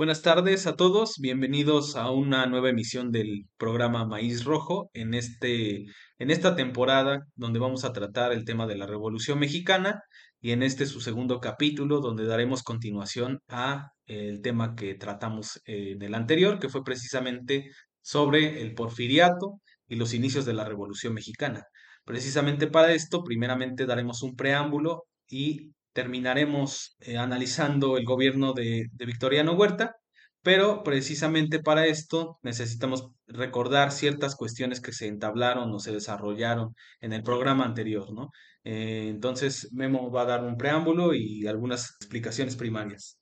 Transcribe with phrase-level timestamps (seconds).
[0.00, 5.84] Buenas tardes a todos, bienvenidos a una nueva emisión del programa Maíz Rojo en este
[6.18, 10.02] en esta temporada donde vamos a tratar el tema de la Revolución Mexicana
[10.40, 16.00] y en este su segundo capítulo donde daremos continuación a el tema que tratamos en
[16.00, 17.68] el anterior, que fue precisamente
[18.00, 21.64] sobre el porfiriato y los inicios de la Revolución Mexicana.
[22.06, 29.06] Precisamente para esto, primeramente daremos un preámbulo y terminaremos eh, analizando el gobierno de, de
[29.06, 29.96] Victoriano Huerta,
[30.42, 37.12] pero precisamente para esto necesitamos recordar ciertas cuestiones que se entablaron o se desarrollaron en
[37.12, 38.30] el programa anterior, ¿no?
[38.64, 43.18] Eh, entonces, Memo va a dar un preámbulo y algunas explicaciones primarias.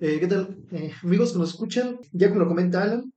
[0.00, 0.58] Eh, ¿Qué tal?
[1.02, 3.12] Amigos que nos escuchan, ya como lo comenta Alan,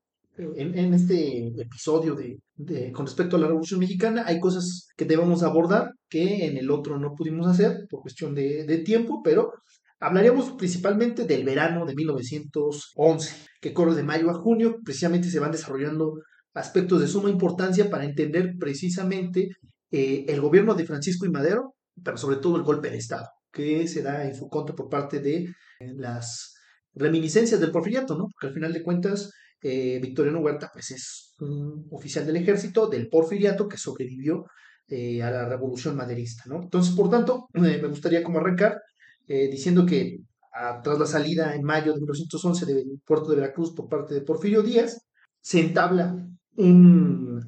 [0.55, 5.91] en, este episodio de, con respecto a la Revolución Mexicana, hay cosas que debemos abordar
[6.09, 9.51] que en el otro no pudimos hacer por cuestión de, de tiempo, pero
[9.99, 15.51] hablaremos principalmente del verano de 1911, que corre de mayo a junio, precisamente se van
[15.51, 16.13] desarrollando
[16.53, 19.49] aspectos de suma importancia para entender precisamente
[19.91, 23.87] eh, el gobierno de Francisco y Madero, pero sobre todo el golpe de Estado, que
[23.87, 25.53] se da en su contra por parte de eh,
[25.95, 26.55] las
[26.93, 28.27] reminiscencias del porfiriato, ¿no?
[28.31, 29.31] Porque al final de cuentas,
[29.63, 34.45] eh, Victoriano Huerta, pues es un oficial del ejército del porfiriato que sobrevivió
[34.87, 36.63] eh, a la revolución maderista, ¿no?
[36.63, 38.79] Entonces, por tanto, me gustaría como arrancar
[39.27, 40.17] eh, diciendo que
[40.53, 44.21] a, tras la salida en mayo de 1911 del puerto de Veracruz por parte de
[44.21, 44.99] Porfirio Díaz,
[45.41, 46.15] se entabla
[46.57, 47.41] un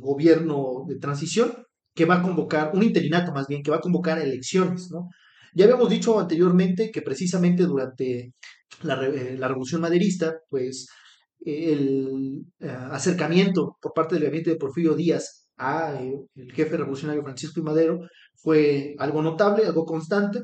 [0.00, 1.52] gobierno de transición
[1.94, 5.08] que va a convocar, un interinato más bien, que va a convocar elecciones, ¿no?
[5.54, 8.34] Ya habíamos dicho anteriormente que precisamente durante
[8.82, 8.96] la
[9.48, 10.86] revolución maderista, pues
[11.40, 17.22] el eh, acercamiento por parte del gabinete de Porfirio Díaz a eh, el jefe revolucionario
[17.22, 17.62] Francisco I.
[17.62, 18.00] Madero
[18.34, 20.40] fue algo notable, algo constante,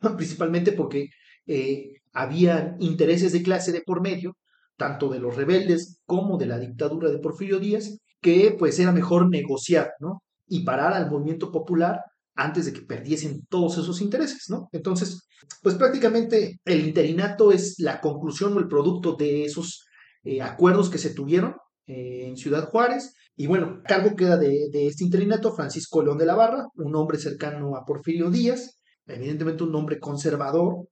[0.16, 1.08] principalmente porque
[1.46, 4.36] eh, había intereses de clase de por medio,
[4.76, 9.28] tanto de los rebeldes como de la dictadura de Porfirio Díaz, que pues era mejor
[9.28, 10.22] negociar, ¿no?
[10.46, 12.00] Y parar al movimiento popular
[12.34, 14.68] antes de que perdiesen todos esos intereses, ¿no?
[14.72, 15.28] Entonces,
[15.62, 19.84] pues prácticamente el interinato es la conclusión o el producto de esos
[20.24, 21.54] eh, acuerdos que se tuvieron
[21.86, 23.14] eh, en Ciudad Juárez.
[23.36, 27.76] Y bueno, cargo queda de, este interinato Francisco León de la Barra, un hombre cercano
[27.76, 30.88] a Porfirio Díaz, evidentemente un hombre conservador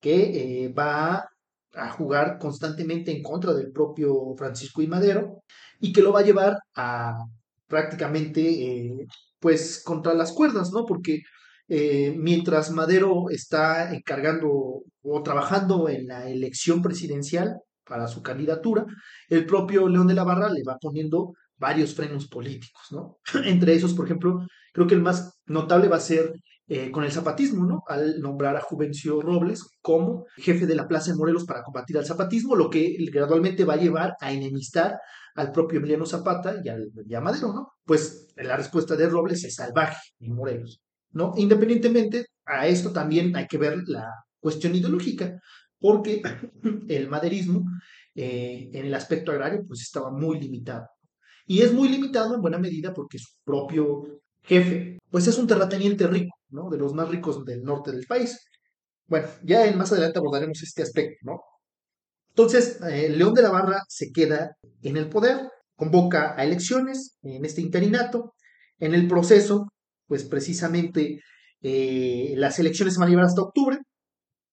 [0.00, 1.28] que eh, va
[1.74, 5.42] a jugar constantemente en contra del propio Francisco y Madero
[5.80, 7.14] y que lo va a llevar a
[7.68, 9.06] prácticamente
[9.38, 10.84] pues contra las cuerdas, ¿no?
[10.84, 11.20] Porque
[11.68, 17.56] mientras Madero está encargando o trabajando en la elección presidencial
[17.86, 18.84] para su candidatura,
[19.28, 23.18] el propio León de la Barra le va poniendo varios frenos políticos, ¿no?
[23.44, 26.32] Entre esos, por ejemplo, creo que el más notable va a ser
[26.68, 27.82] eh, con el zapatismo, ¿no?
[27.86, 32.06] Al nombrar a Juvencio Robles como jefe de la plaza de Morelos para combatir al
[32.06, 34.98] zapatismo, lo que gradualmente va a llevar a enemistar
[35.34, 37.72] al propio Emiliano Zapata y, al, y a Madero, ¿no?
[37.84, 41.32] Pues la respuesta de Robles es salvaje en Morelos, ¿no?
[41.36, 44.08] Independientemente a esto también hay que ver la
[44.40, 45.38] cuestión ideológica,
[45.82, 46.22] porque
[46.88, 47.64] el maderismo
[48.14, 50.86] eh, en el aspecto agrario pues estaba muy limitado.
[51.46, 56.06] Y es muy limitado en buena medida porque su propio jefe pues es un terrateniente
[56.06, 56.70] rico, ¿no?
[56.70, 58.38] De los más ricos del norte del país.
[59.06, 61.40] Bueno, ya en, más adelante abordaremos este aspecto, ¿no?
[62.30, 67.44] Entonces, eh, León de la Barra se queda en el poder, convoca a elecciones en
[67.44, 68.34] este interinato.
[68.78, 69.66] En el proceso,
[70.06, 71.20] pues precisamente
[71.60, 73.78] eh, las elecciones se van a llevar hasta octubre,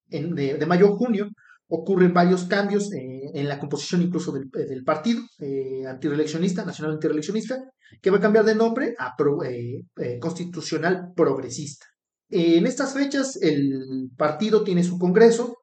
[0.10, 1.28] en, de, de, mayo a junio.
[1.68, 7.64] Ocurren varios cambios eh, en la composición incluso del, del partido eh, antireeleccionista, nacional antireeleccionista,
[8.02, 9.84] que va a cambiar de nombre a pro, eh,
[10.20, 11.86] constitucional progresista.
[12.30, 15.58] en estas fechas, el partido tiene su congreso,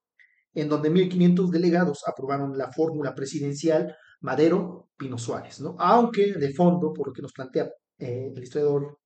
[0.55, 5.77] en donde 1.500 delegados aprobaron la fórmula presidencial Madero-Pino Suárez, ¿no?
[5.79, 7.69] Aunque de fondo, por lo que nos plantea
[7.99, 8.99] eh, el historiador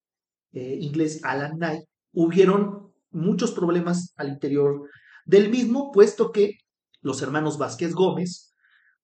[0.52, 4.88] eh, inglés Alan Knight, hubieron muchos problemas al interior
[5.30, 6.54] del mismo, puesto que
[7.02, 8.52] los hermanos Vázquez Gómez,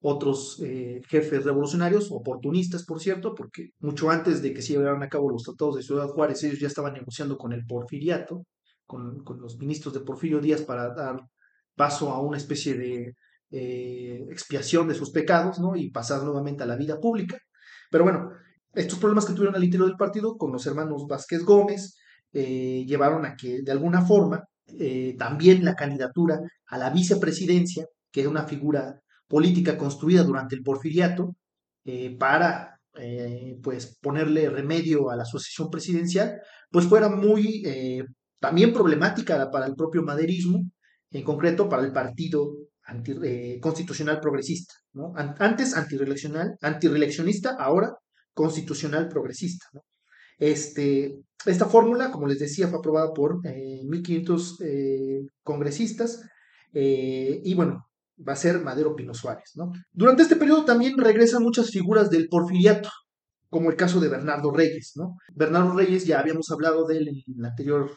[0.01, 5.09] otros eh, jefes revolucionarios, oportunistas, por cierto, porque mucho antes de que se llevaran a
[5.09, 8.43] cabo los tratados de Ciudad Juárez, ellos ya estaban negociando con el porfiriato,
[8.87, 11.21] con, con los ministros de Porfirio Díaz para dar
[11.77, 13.15] paso a una especie de
[13.51, 15.77] eh, expiación de sus pecados, ¿no?
[15.77, 17.39] Y pasar nuevamente a la vida pública.
[17.91, 18.31] Pero bueno,
[18.75, 21.97] estos problemas que tuvieron al interior del partido con los hermanos Vázquez Gómez
[22.33, 24.45] eh, llevaron a que de alguna forma
[24.79, 30.63] eh, también la candidatura a la vicepresidencia, que es una figura política construida durante el
[30.63, 31.37] porfiriato,
[31.85, 38.05] eh, para eh, pues ponerle remedio a la sucesión presidencial, pues fuera muy eh,
[38.41, 40.69] también problemática para el propio maderismo,
[41.11, 42.57] en concreto para el partido
[43.61, 45.13] constitucional progresista, ¿no?
[45.17, 47.97] Antes antireeleccionista, ahora
[48.33, 49.83] constitucional progresista, ¿no?
[50.39, 56.23] Este, esta fórmula, como les decía, fue aprobada por 1.500 eh, congresistas
[56.73, 57.87] eh, y bueno,
[58.27, 59.53] va a ser Madero Pino Suárez.
[59.93, 62.91] Durante este periodo también regresan muchas figuras del porfiriato,
[63.49, 64.95] como el caso de Bernardo Reyes.
[65.35, 67.91] Bernardo Reyes, ya habíamos hablado de él en el anterior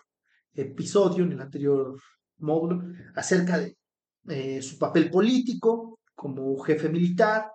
[0.53, 1.99] episodio, en el anterior
[2.37, 2.81] módulo,
[3.15, 3.77] acerca de
[4.29, 7.45] eh, su papel político como jefe militar,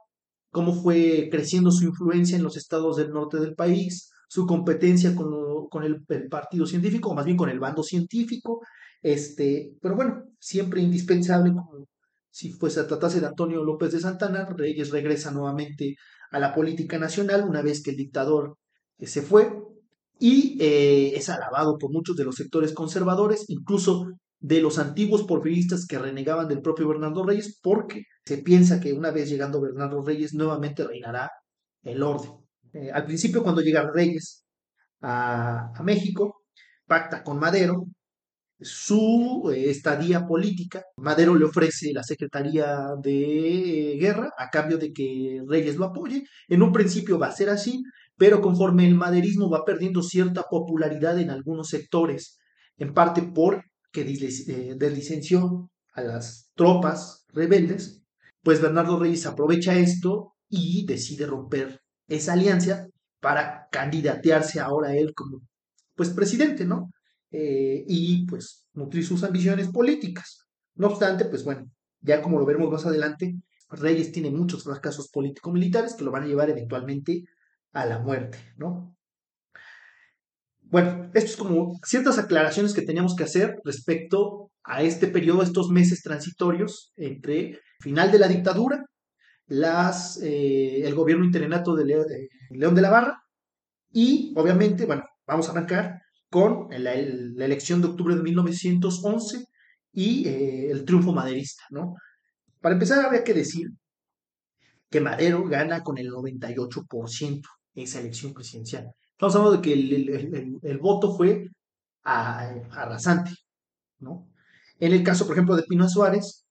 [0.50, 5.84] cómo fue creciendo su influencia en los estados del norte del país, su competencia con,
[5.84, 8.60] el, partido científico, o más bien con el bando científico,
[9.02, 11.86] este, pero bueno, siempre indispensable, como
[12.30, 15.96] si fuese a tratarse de Antonio López de Santana, Reyes regresa nuevamente
[16.30, 18.56] a la política nacional una vez que el dictador
[18.98, 19.52] eh, se fue
[20.18, 24.06] y eh, es alabado por muchos de los sectores conservadores, incluso
[24.40, 29.10] de los antiguos porfiristas que renegaban del propio Bernardo Reyes, porque se piensa que una
[29.10, 31.30] vez llegando Bernardo Reyes nuevamente reinará
[31.82, 32.43] el orden.
[32.74, 34.44] Eh, al principio cuando llega Reyes
[35.00, 36.42] a, México,
[36.86, 37.86] pacta con Madero
[38.60, 40.82] su eh, estadía política.
[40.96, 46.24] Madero le ofrece la Secretaría de Guerra a cambio de que Reyes lo apoye.
[46.48, 47.82] En un principio va a ser así,
[48.16, 52.38] pero conforme el maderismo va perdiendo cierta popularidad en algunos sectores,
[52.76, 53.62] en parte porque
[53.96, 58.02] eh, deslicenció a las tropas rebeldes,
[58.42, 62.86] pues Bernardo Reyes aprovecha esto y decide romper esa alianza
[63.20, 65.40] para candidatearse ahora él como
[65.94, 66.90] pues presidente, ¿no?
[67.30, 70.46] Eh, y pues nutrir sus ambiciones políticas.
[70.74, 71.70] No obstante, pues bueno,
[72.00, 73.34] ya como lo veremos más adelante,
[73.70, 77.24] Reyes tiene muchos fracasos político-militares que lo van a llevar eventualmente
[77.72, 78.96] a la muerte, ¿no?
[80.60, 85.70] Bueno, esto es como ciertas aclaraciones que teníamos que hacer respecto a este periodo, estos
[85.70, 88.84] meses transitorios entre final de la dictadura
[89.46, 91.84] las, eh, el gobierno interinato de
[92.50, 93.24] León de la Barra
[93.92, 99.44] y obviamente, bueno, vamos a arrancar con la, elección de octubre de 1911
[99.92, 101.94] y eh, el triunfo maderista, ¿no?
[102.60, 103.68] Para empezar, habría que decir
[104.90, 107.40] que Madero gana con el 98%
[107.74, 108.90] esa elección presidencial.
[109.12, 111.46] Estamos hablando de que el, voto fue
[112.02, 113.30] arrasante,
[114.00, 114.28] ¿no?
[114.80, 116.43] En el caso, por ejemplo, de Pino Suárez,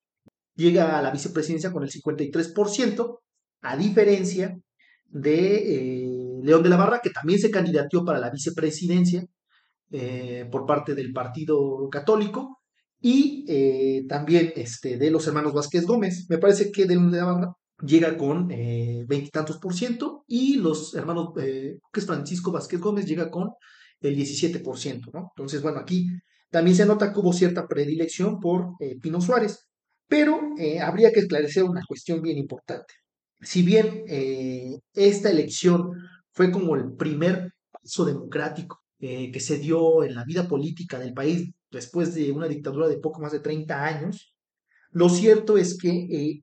[0.55, 3.19] llega a la vicepresidencia con el 53%,
[3.61, 4.57] a diferencia
[5.13, 9.25] de eh, León de la Barra, que también se candidateó para la vicepresidencia
[9.91, 12.59] eh, por parte del Partido Católico,
[12.99, 16.25] y eh, también este, de los hermanos Vázquez Gómez.
[16.29, 17.53] Me parece que León de la Barra
[17.85, 23.49] llega con veintitantos por ciento, y los hermanos, que es Francisco Vázquez Gómez, llega con
[23.99, 25.31] el 17%, ¿no?
[25.35, 26.07] Entonces, bueno, aquí
[26.49, 29.67] también se nota que hubo cierta predilección por Pino Suárez.
[30.07, 32.93] Pero eh, habría que esclarecer una cuestión bien importante.
[33.41, 35.91] Si bien eh, esta elección
[36.31, 41.13] fue como el primer paso democrático eh, que se dio en la vida política del
[41.13, 44.33] país después de una dictadura de poco más de 30 años,
[44.91, 46.41] lo cierto es que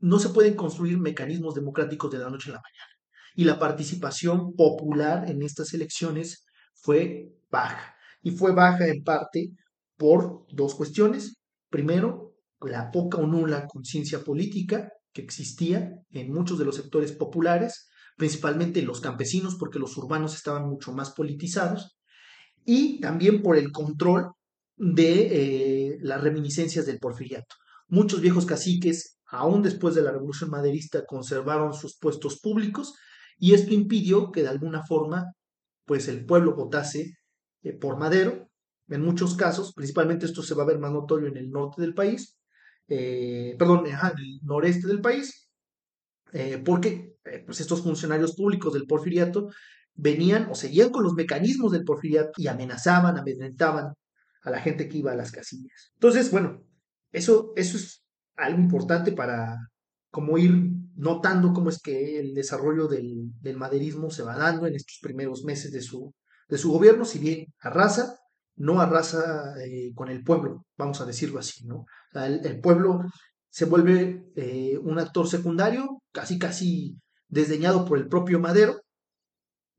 [0.00, 2.92] no se pueden construir mecanismos democráticos de la noche a la mañana.
[3.34, 7.94] Y la participación popular en estas elecciones fue baja.
[8.22, 9.50] Y fue baja en parte
[9.96, 11.36] por dos cuestiones.
[11.70, 12.33] Primero,
[12.66, 18.82] la poca o nula conciencia política que existía en muchos de los sectores populares, principalmente
[18.82, 21.96] los campesinos, porque los urbanos estaban mucho más politizados,
[22.64, 24.32] y también por el control
[24.76, 27.54] de eh, las reminiscencias del porfiriato.
[27.88, 32.94] Muchos viejos caciques, aún después de la revolución maderista, conservaron sus puestos públicos
[33.38, 35.32] y esto impidió que de alguna forma
[35.84, 37.18] pues el pueblo votase
[37.62, 38.48] eh, por Madero.
[38.88, 41.94] En muchos casos, principalmente esto se va a ver más notorio en el norte del
[41.94, 42.38] país,
[42.88, 45.48] eh, perdón, en el noreste del país,
[46.32, 49.48] eh, porque eh, pues estos funcionarios públicos del porfiriato
[49.94, 53.94] venían o seguían con los mecanismos del porfiriato y amenazaban, amedrentaban
[54.42, 55.92] a la gente que iba a las casillas.
[55.94, 56.62] Entonces, bueno,
[57.12, 58.04] eso, eso es
[58.36, 59.56] algo importante para
[60.10, 60.52] como ir
[60.96, 65.44] notando cómo es que el desarrollo del, del maderismo se va dando en estos primeros
[65.44, 66.12] meses de su,
[66.48, 68.18] de su gobierno, si bien arrasa,
[68.56, 69.54] no arrasa
[69.94, 71.86] con el pueblo, vamos a decirlo así, ¿no?
[72.14, 73.00] El, pueblo
[73.50, 76.96] se vuelve eh, un actor secundario, casi casi
[77.28, 78.80] desdeñado por el propio Madero,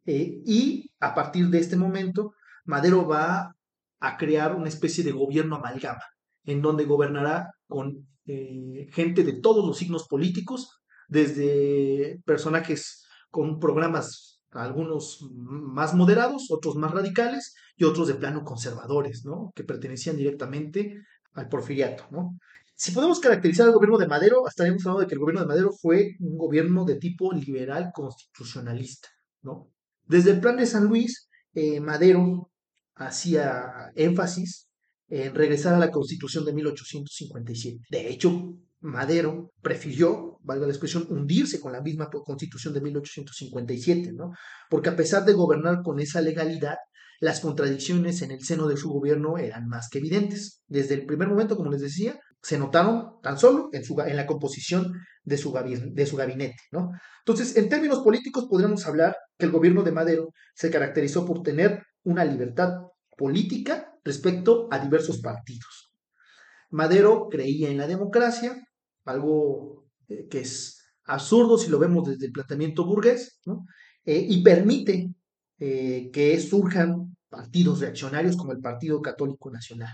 [0.06, 2.34] eh, y a partir de este momento,
[2.66, 3.56] Madero va
[4.00, 6.04] a crear una especie de gobierno amalgama,
[6.44, 15.28] en donde gobernará con gente de todos los signos políticos, desde personajes con programas algunos
[15.32, 19.52] más moderados, otros más radicales y otros de plano conservadores, ¿no?
[19.56, 21.02] Que pertenecían directamente
[21.36, 22.38] al porfiriato, ¿no?
[22.78, 25.72] Si podemos caracterizar al gobierno de Madero, estaríamos hablando de que el gobierno de Madero
[25.72, 29.08] fue un gobierno de tipo liberal constitucionalista,
[29.44, 29.72] ¿no?
[30.06, 32.52] Desde el plan de San Luis, eh, Madero
[32.96, 34.70] hacía énfasis
[35.08, 37.80] en regresar a la constitución de 1857.
[37.90, 44.32] De hecho, Madero prefirió, valga la expresión, hundirse con la misma constitución de 1857, ¿no?
[44.70, 46.76] Porque a pesar de gobernar con esa legalidad,
[47.20, 50.62] las contradicciones en el seno de su gobierno eran más que evidentes.
[50.68, 54.26] Desde el primer momento, como les decía, se notaron tan solo en, su, en la
[54.26, 54.94] composición
[55.24, 56.58] de su, de su gabinete.
[56.72, 56.92] ¿no?
[57.26, 61.84] Entonces, en términos políticos, podríamos hablar que el gobierno de Madero se caracterizó por tener
[62.04, 62.70] una libertad
[63.18, 65.92] política respecto a diversos partidos.
[66.70, 68.56] Madero creía en la democracia,
[69.06, 73.66] algo eh, que es absurdo si lo vemos desde el planteamiento burgués, ¿no?
[74.04, 75.10] Eh, y permite
[75.60, 79.94] eh, que surjan partidos reaccionarios como el Partido Católico Nacional,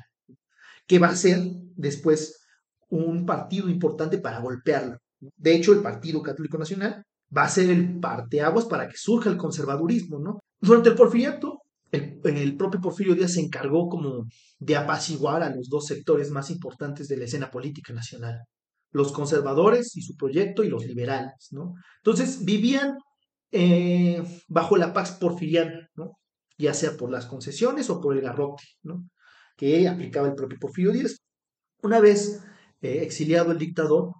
[0.87, 1.39] que va a ser
[1.75, 2.41] después
[2.89, 4.97] un partido importante para golpearlo.
[5.19, 7.03] De hecho, el Partido Católico Nacional
[7.35, 10.39] va a ser el parteaguas para que surja el conservadurismo, ¿no?
[10.59, 11.59] Durante el porfiriato,
[11.91, 14.25] el, el, propio Porfirio Díaz se encargó como
[14.59, 18.39] de apaciguar a los dos sectores más importantes de la escena política nacional,
[18.91, 21.75] los conservadores y su proyecto y los liberales, ¿no?
[21.97, 22.97] Entonces vivían
[23.51, 26.17] eh, bajo la Pax Porfiriana, ¿no?
[26.57, 29.09] ya sea por las concesiones o por el garrote ¿no?
[29.57, 31.17] que aplicaba el propio Porfirio Díaz.
[31.83, 32.41] Una vez
[32.81, 34.13] eh, exiliado el dictador,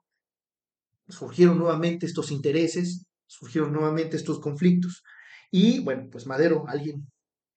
[1.08, 5.04] surgieron nuevamente estos intereses, surgieron nuevamente estos conflictos.
[5.52, 7.08] Y bueno, pues Madero, alguien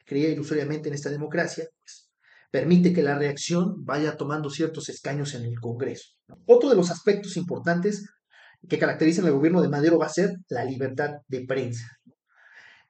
[0.04, 2.10] creía ilusoriamente en esta democracia, pues
[2.50, 6.10] permite que la reacción vaya tomando ciertos escaños en el Congreso.
[6.46, 8.06] Otro de los aspectos importantes
[8.68, 11.87] que caracterizan al gobierno de Madero va a ser la libertad de prensa.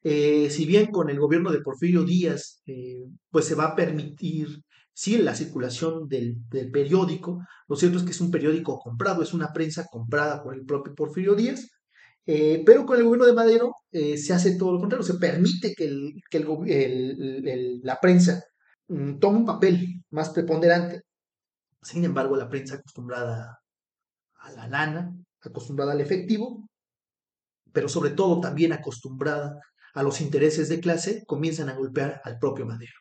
[0.06, 4.62] Eh, si bien con el gobierno de Porfirio Díaz, eh, pues se va a permitir,
[4.92, 6.36] sí, la circulación del,
[6.70, 10.66] periódico, lo cierto es que es un periódico comprado, es una prensa comprada por el
[10.66, 11.70] propio Porfirio Díaz,
[12.26, 15.88] eh, pero con el gobierno de Madero se hace todo lo contrario, se permite que,
[17.82, 18.44] la prensa
[18.88, 21.02] mm, tome un papel más preponderante.
[21.82, 23.58] Sin embargo, la prensa acostumbrada
[24.36, 26.66] a la lana, acostumbrada al efectivo,
[27.72, 29.58] pero sobre todo también acostumbrada
[29.94, 32.92] a los intereses de clase, comienzan a golpear al propio Madero.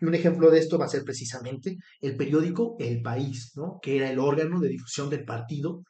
[0.00, 3.78] Y un ejemplo de esto va a ser precisamente el periódico El País, ¿no?
[3.82, 5.82] que era el órgano de difusión del partido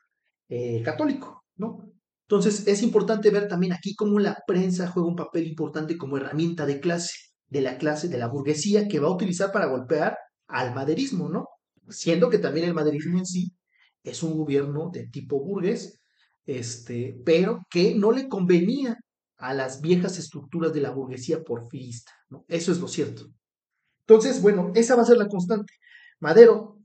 [0.48, 1.44] eh, católico.
[1.56, 1.90] ¿no?
[2.22, 6.66] Entonces es importante ver también aquí cómo la prensa juega un papel importante como herramienta
[6.66, 7.14] de clase,
[7.48, 10.16] de la clase, de la burguesía, que va a utilizar para golpear
[10.46, 11.46] al maderismo, ¿no?
[11.88, 13.57] Siendo que también el maderismo en sí
[14.10, 16.00] es un gobierno de tipo burgués,
[16.46, 18.96] este, pero que no le convenía
[19.36, 22.12] a las viejas estructuras de la burguesía porfirista.
[22.48, 23.26] Eso es lo cierto.
[24.00, 25.74] Entonces, bueno, esa va a ser la constante.
[26.20, 26.78] Madero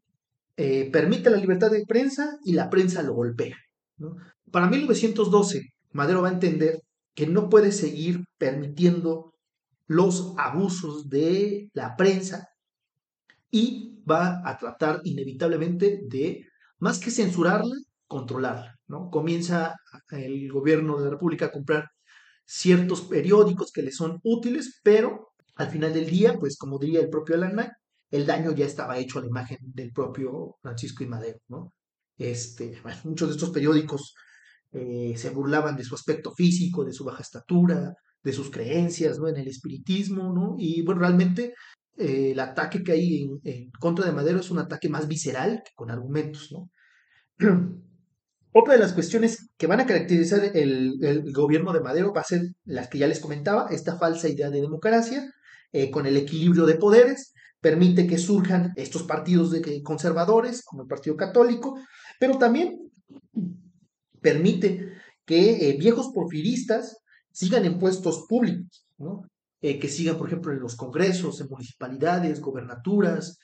[0.57, 3.55] eh, permite la libertad de prensa y la prensa lo golpea.
[4.51, 6.81] Para 1912, Madero va a entender
[7.15, 9.33] que no puede seguir permitiendo
[9.87, 12.49] los abusos de la prensa
[13.49, 16.45] y va a tratar inevitablemente de
[16.83, 17.75] más que censurarla,
[18.07, 18.75] controlarla.
[18.87, 19.09] ¿no?
[19.09, 19.73] Comienza
[20.11, 21.89] el gobierno de la República a comprar
[22.45, 27.09] ciertos periódicos que le son útiles, pero al final del día, pues como diría el
[27.09, 27.71] propio Alan
[28.11, 31.39] el daño ya estaba hecho a la imagen del propio Francisco y Madero.
[31.47, 31.73] ¿no?
[32.17, 34.13] Este, muchos de estos periódicos
[34.73, 39.29] eh, se burlaban de su aspecto físico, de su baja estatura, de sus creencias ¿no?
[39.29, 40.55] en el espiritismo, ¿no?
[40.59, 41.53] y bueno, realmente
[41.97, 45.71] eh, el ataque que hay en, contra de Madero es un ataque más visceral que
[45.75, 46.71] con argumentos, ¿no?
[48.55, 52.41] Otra de las cuestiones que van a caracterizar el, gobierno de Madero va a ser
[52.65, 55.33] las que ya les comentaba, esta falsa idea de democracia,
[55.71, 61.15] eh, con el equilibrio de poderes, permite que surjan estos partidos conservadores, como el Partido
[61.15, 61.79] Católico,
[62.19, 62.91] pero también
[64.21, 64.93] permite
[65.25, 66.97] que eh, viejos porfiristas
[67.31, 68.85] sigan en puestos públicos.
[69.61, 73.39] Eh, que sigan, por ejemplo, en los congresos, en municipalidades, gobernaturas,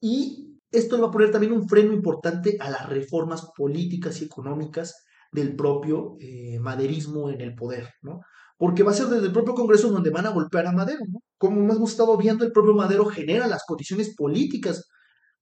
[0.00, 5.04] y esto va a poner también un freno importante a las reformas políticas y económicas
[5.30, 8.20] del propio eh, maderismo en el poder, ¿no?
[8.58, 11.00] Porque va a ser desde el propio Congreso donde van a golpear a Madero.
[11.36, 14.88] Como hemos estado viendo, el propio Madero genera las condiciones políticas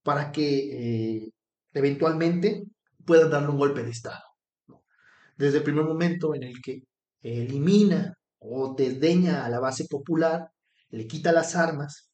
[0.02, 1.30] para que eh,
[1.74, 2.64] eventualmente
[3.04, 4.22] puedan darle un golpe de Estado.
[5.36, 6.82] Desde el primer momento en el que
[7.22, 10.48] elimina o desdeña a la base popular,
[10.90, 12.09] le quita las armas,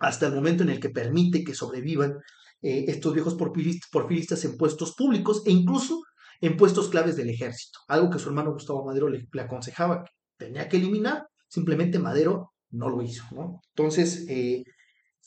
[0.00, 2.18] hasta el momento en el que permite que sobrevivan
[2.62, 6.02] eh, estos viejos porfiristas en puestos públicos e incluso
[6.40, 10.10] en puestos claves del ejército, algo que su hermano Gustavo Madero le, aconsejaba que
[10.46, 13.24] tenía que eliminar, simplemente Madero no lo hizo.
[13.32, 13.60] ¿no?
[13.74, 14.62] Entonces, eh,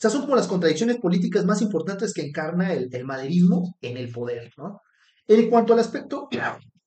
[0.02, 4.10] sea, son como las contradicciones políticas más importantes que encarna el, el maderismo en el
[4.10, 4.80] poder, ¿no?
[5.28, 6.28] En cuanto al aspecto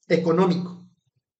[0.10, 0.86] económico,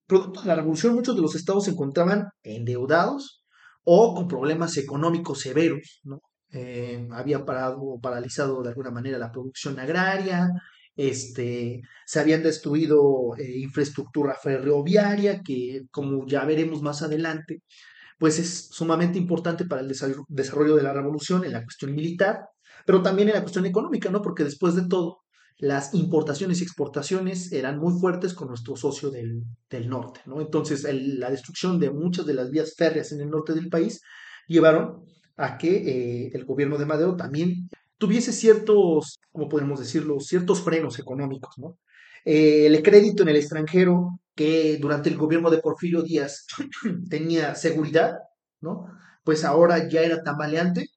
[0.08, 3.44] producto de la revolución, muchos de los estados se encontraban endeudados
[3.84, 6.22] o con problemas económicos severos, ¿no?
[6.52, 10.50] Eh, había parado o paralizado de alguna manera la producción agraria,
[10.96, 17.64] este, se habían destruido eh, infraestructura ferroviaria, que como ya veremos más adelante,
[18.18, 22.46] pues es sumamente importante para el desarrollo de la revolución en la cuestión militar,
[22.86, 24.22] pero también en la cuestión económica, ¿no?
[24.22, 25.20] Porque después de todo,
[25.58, 30.42] las importaciones y exportaciones eran muy fuertes con nuestro socio del, del norte, ¿no?
[30.42, 34.02] Entonces, la destrucción de muchas de las vías férreas en el norte del país
[34.48, 35.06] llevaron
[35.38, 41.00] a que eh, el gobierno de Madero también tuviese ciertos, como podemos decirlo, ciertos frenos
[41.00, 41.78] económicos, ¿no?
[42.26, 46.46] Eh, el crédito en el extranjero, que durante el gobierno de Porfirio Díaz
[47.10, 48.16] tenía seguridad,
[48.62, 48.86] ¿no?
[49.24, 50.88] Pues ahora ya era tambaleante,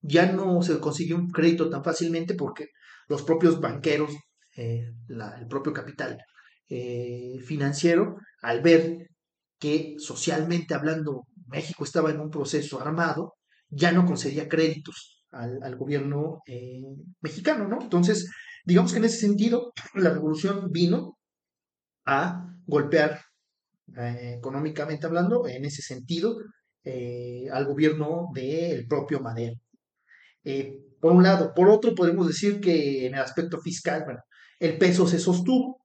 [0.00, 2.68] ya no se consiguió un crédito tan fácilmente porque
[3.08, 4.12] los propios banqueros,
[4.56, 6.18] eh, el propio capital
[7.46, 9.08] financiero, al ver
[9.58, 13.37] que socialmente hablando México estaba en un proceso armado,
[13.70, 16.82] ya no concedía créditos al, gobierno eh,
[17.20, 17.82] mexicano, ¿no?
[17.82, 18.30] Entonces,
[18.64, 21.18] digamos que en ese sentido, la revolución vino
[22.06, 23.20] a golpear
[23.96, 26.36] económicamente hablando, en ese sentido,
[27.52, 29.56] al gobierno del propio Madero.
[30.44, 31.52] Eh, por un lado.
[31.54, 34.20] Por otro, podemos decir que en el aspecto fiscal, bueno,
[34.58, 35.84] el peso se sostuvo,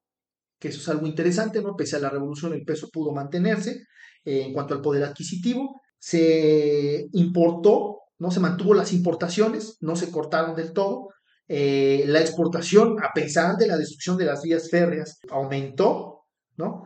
[0.60, 1.76] que eso es algo interesante, ¿no?
[1.76, 3.84] Pese a la revolución, el peso pudo mantenerse.
[4.24, 8.30] Eh, en cuanto al poder adquisitivo, se importó, ¿no?
[8.30, 11.08] Se mantuvo las importaciones, no se cortaron del todo.
[11.48, 16.26] Eh, la exportación, a pesar de la destrucción de las vías férreas, aumentó,
[16.58, 16.84] ¿no?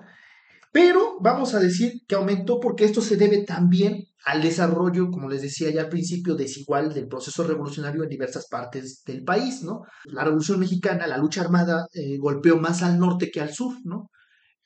[0.72, 5.42] Pero vamos a decir que aumentó porque esto se debe también al desarrollo, como les
[5.42, 9.82] decía ya al principio, desigual del proceso revolucionario en diversas partes del país, ¿no?
[10.06, 14.12] La Revolución Mexicana, la lucha armada, eh, golpeó más al norte que al sur, ¿no?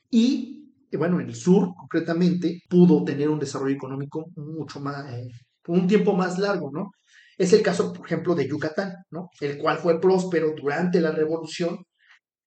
[0.09, 0.60] Y,
[0.97, 5.27] bueno, en el sur, concretamente, pudo tener un desarrollo económico mucho más, eh,
[5.67, 6.91] un tiempo más largo, ¿no?
[7.37, 9.29] Es el caso, por ejemplo, de Yucatán, ¿no?
[9.39, 11.77] El cual fue próspero durante la revolución,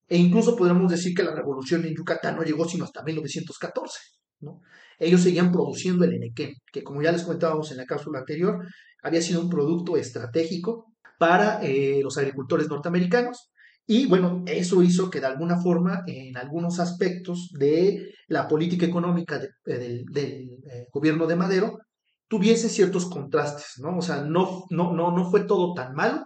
[0.07, 3.99] e incluso podríamos decir que la revolución en Yucatán no llegó sino hasta 1914,
[4.41, 4.61] ¿no?
[4.99, 8.65] ellos seguían produciendo el enequén, que como ya les comentábamos en la cápsula anterior,
[9.03, 13.51] había sido un producto estratégico para eh, los agricultores norteamericanos.
[13.87, 19.39] Y bueno, eso hizo que de alguna forma, en algunos aspectos de la política económica
[19.65, 21.79] eh, del, eh, gobierno de Madero,
[22.27, 23.97] tuviese ciertos contrastes, ¿no?
[23.97, 26.25] O sea, no, no, no, no fue todo tan malo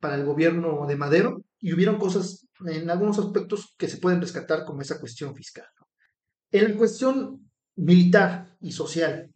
[0.00, 4.64] para el gobierno de Madero y hubieron cosas en algunos aspectos que se pueden rescatar
[4.64, 5.66] como esa cuestión fiscal.
[6.50, 9.30] En la cuestión militar y social.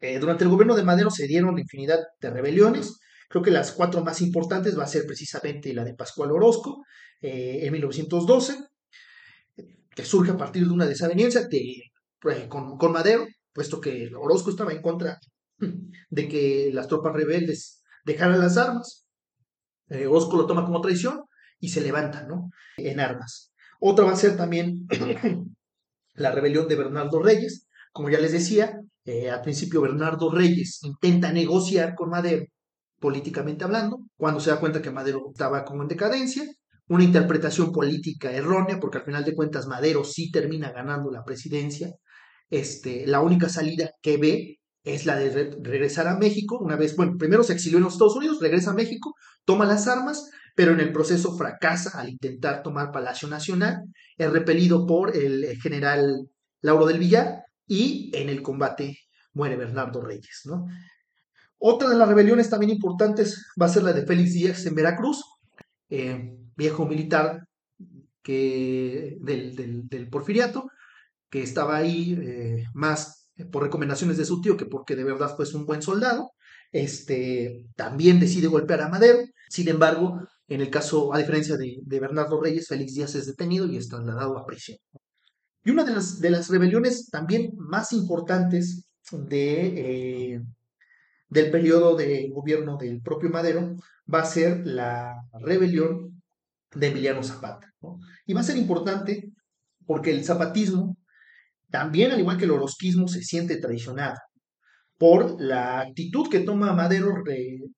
[0.00, 2.98] Eh, durante el gobierno de Madero se dieron infinidad de rebeliones.
[3.32, 6.84] Creo que las cuatro más importantes va a ser precisamente la de Pascual Orozco
[7.22, 8.58] eh, en 1912,
[9.88, 14.50] que surge a partir de una desaveniencia de, pues, con, con, Madero, puesto que Orozco
[14.50, 15.18] estaba en contra
[16.10, 19.06] de que las tropas rebeldes dejaran las armas.
[19.88, 21.22] Eh, Orozco lo toma como traición
[21.58, 22.50] y se levanta ¿no?
[22.76, 23.54] en armas.
[23.80, 24.86] Otra va a ser también
[26.12, 27.66] la rebelión de Bernardo Reyes.
[27.92, 32.44] Como ya les decía, eh, al principio Bernardo Reyes intenta negociar con Madero,
[33.02, 36.44] políticamente hablando, cuando se da cuenta que Madero estaba como en decadencia,
[36.86, 41.90] una interpretación política errónea, porque al final de cuentas Madero sí termina ganando la presidencia.
[42.48, 46.58] Este, la única salida que ve es la de regresar a México.
[46.60, 49.88] Una vez, bueno, primero se exilió en los Estados Unidos, regresa a México, toma las
[49.88, 53.82] armas, pero en el proceso fracasa al intentar tomar Palacio Nacional,
[54.16, 56.28] es repelido por el general
[56.60, 58.98] Lauro del Villar y en el combate
[59.32, 60.42] muere Bernardo Reyes.
[60.44, 60.66] ¿no?
[61.64, 65.22] Otra de las rebeliones también importantes va a ser la de Félix Díaz en Veracruz,
[65.90, 67.46] eh, viejo militar
[68.20, 70.66] que, del, porfiriato,
[71.30, 75.46] que estaba ahí eh, más por recomendaciones de su tío que porque de verdad fue
[75.54, 76.32] un buen soldado.
[76.72, 79.20] Este, también decide golpear a Madero.
[79.48, 83.76] Sin embargo, en el caso, a diferencia de, Bernardo Reyes, Félix Díaz es detenido y
[83.76, 84.78] es trasladado a prisión.
[85.64, 90.42] Y una de las, de las rebeliones también más importantes de, eh,
[91.32, 93.74] del periodo de gobierno del propio Madero
[94.12, 96.22] va a ser la rebelión
[96.74, 97.72] de Emiliano Zapata.
[98.26, 99.32] Y va a ser importante
[99.86, 100.98] porque el zapatismo,
[101.70, 104.18] también al igual que el orosquismo, se siente traicionado
[104.98, 107.14] por la actitud que toma Madero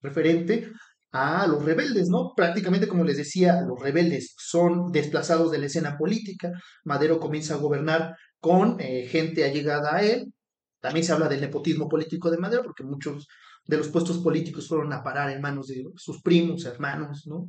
[0.03, 0.73] referente
[1.13, 2.33] a los rebeldes, ¿no?
[2.35, 6.51] Prácticamente, como les decía, los rebeldes son desplazados de la escena política.
[6.83, 10.35] Madero comienza a gobernar con eh, gente allegada a él.
[10.81, 13.29] También se habla del nepotismo político de Madero, porque muchos
[13.67, 17.49] de los puestos políticos fueron a parar en manos de sus primos, hermanos, ¿no?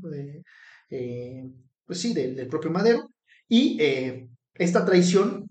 [0.89, 1.43] Eh,
[1.85, 3.09] pues sí, del, propio Madero.
[3.47, 5.47] Y eh, esta traición,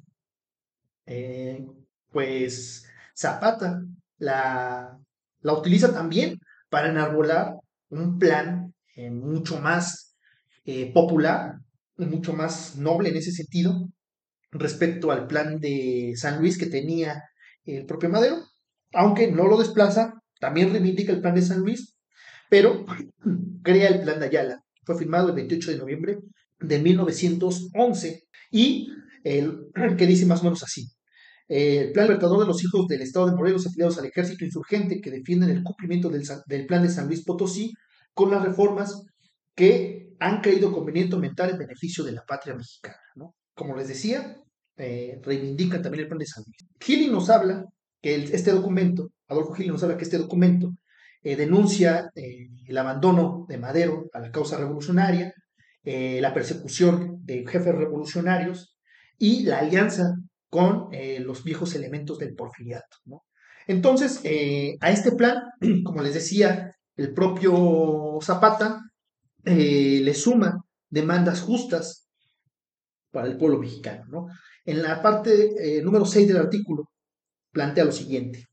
[1.06, 1.64] eh,
[2.10, 3.82] pues Zapata
[4.18, 4.98] la,
[5.40, 6.38] la, utiliza también
[6.70, 7.54] para enarbolar
[7.90, 8.74] un plan
[9.10, 10.16] mucho más
[10.94, 11.56] popular,
[11.96, 13.88] mucho más noble en ese sentido,
[14.50, 17.22] respecto al plan de San Luis que tenía
[17.64, 18.36] el propio Madero,
[18.92, 21.96] aunque no lo desplaza, también reivindica el plan de San Luis,
[22.50, 22.84] pero
[23.62, 24.60] crea el plan de Ayala.
[24.84, 26.18] Fue firmado el 28 de noviembre
[26.60, 28.88] de 1911 y
[29.24, 29.66] el,
[29.98, 30.88] que dice más o menos así.
[31.46, 35.10] El plan libertador de los hijos del Estado de Morelos afiliados al ejército insurgente que
[35.10, 37.72] defienden el cumplimiento del, del plan de San Luis Potosí
[38.14, 39.02] con las reformas
[39.54, 42.96] que han creído conveniente aumentar el beneficio de la patria mexicana.
[43.16, 43.34] ¿no?
[43.54, 44.36] Como les decía,
[44.76, 46.70] eh, reivindican también el plan de San Luis.
[46.80, 47.64] Gili nos habla
[48.00, 50.72] que este documento, Adolfo Gili nos habla que este documento
[51.22, 55.32] eh, denuncia eh, el abandono de Madero a la causa revolucionaria,
[55.86, 58.74] la persecución de jefes revolucionarios
[59.18, 60.14] y la alianza
[60.48, 60.88] con
[61.20, 62.96] los viejos elementos del porfiriato.
[63.66, 64.22] Entonces,
[64.80, 65.42] a este plan,
[65.84, 68.80] como les decía, el propio Zapata
[69.44, 72.04] le suma demandas justas
[73.14, 74.04] para el pueblo mexicano.
[74.08, 74.26] ¿no?
[74.64, 76.90] En la parte eh, número 6 del artículo
[77.52, 78.48] plantea lo siguiente.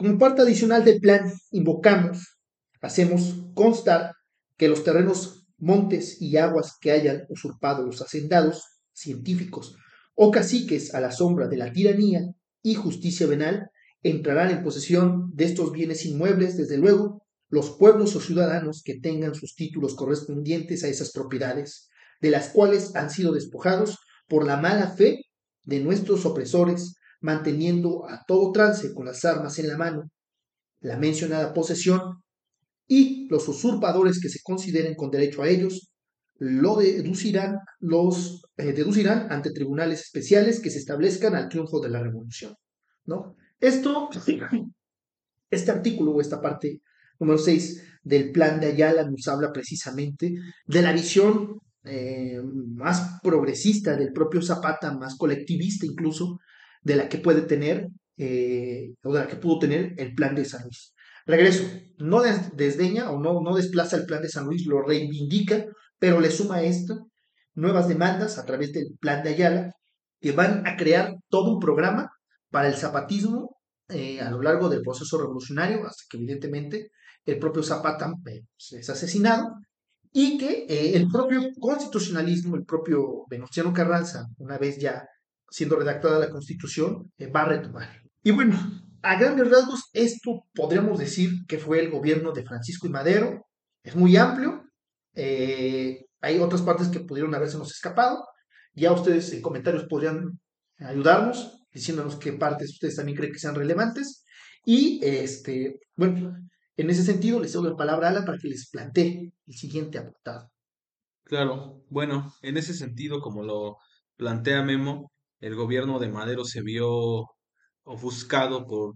[0.00, 2.38] Como parte adicional del plan, invocamos,
[2.80, 4.14] hacemos constar
[4.56, 9.76] que los terrenos, montes y aguas que hayan usurpado los hacendados, científicos
[10.14, 12.22] o caciques a la sombra de la tiranía
[12.62, 13.68] y justicia venal
[14.02, 19.34] entrarán en posesión de estos bienes inmuebles, desde luego, los pueblos o ciudadanos que tengan
[19.34, 21.90] sus títulos correspondientes a esas propiedades,
[22.22, 25.26] de las cuales han sido despojados por la mala fe
[25.64, 30.10] de nuestros opresores, manteniendo a todo trance con las armas en la mano
[30.80, 32.22] la mencionada posesión,
[32.90, 35.92] y los usurpadores que se consideren con derecho a ellos
[36.38, 42.02] lo deducirán, los eh, deducirán ante tribunales especiales que se establezcan al triunfo de la
[42.02, 42.56] revolución.
[43.04, 43.36] ¿no?
[43.60, 44.08] Esto,
[45.50, 46.80] este artículo o esta parte
[47.20, 50.34] número 6 del plan de Ayala nos habla precisamente
[50.66, 56.40] de la visión eh, más progresista del propio Zapata, más colectivista incluso,
[56.82, 60.44] de la que puede tener eh, o de la que pudo tener el plan de
[60.44, 60.94] San Luis.
[61.26, 61.64] Regreso,
[61.98, 65.66] no desdeña o no, no desplaza el plan de San Luis, lo reivindica,
[65.98, 67.10] pero le suma a esto
[67.54, 69.72] nuevas demandas a través del plan de Ayala
[70.20, 72.10] que van a crear todo un programa
[72.50, 73.56] para el zapatismo
[73.88, 76.90] eh, a lo largo del proceso revolucionario, hasta que evidentemente
[77.24, 79.54] el propio Zapata pues, es asesinado
[80.12, 85.06] y que eh, el propio constitucionalismo, el propio Venustiano Carranza, una vez ya
[85.50, 88.02] siendo redactada la constitución, eh, va a retomar.
[88.22, 88.56] Y bueno,
[89.02, 93.46] a grandes rasgos, esto podríamos decir que fue el gobierno de Francisco y Madero.
[93.82, 94.62] Es muy amplio.
[95.14, 98.24] Eh, hay otras partes que pudieron haberse escapado.
[98.74, 100.38] Ya ustedes en comentarios podrían
[100.78, 104.24] ayudarnos, diciéndonos qué partes ustedes también creen que sean relevantes.
[104.64, 106.36] Y este, bueno,
[106.76, 109.98] en ese sentido, les doy la palabra a Alan para que les plantee el siguiente
[109.98, 110.50] apartado.
[111.24, 113.76] Claro, bueno, en ese sentido, como lo
[114.16, 117.26] plantea Memo, el gobierno de Madero se vio
[117.84, 118.94] ofuscado por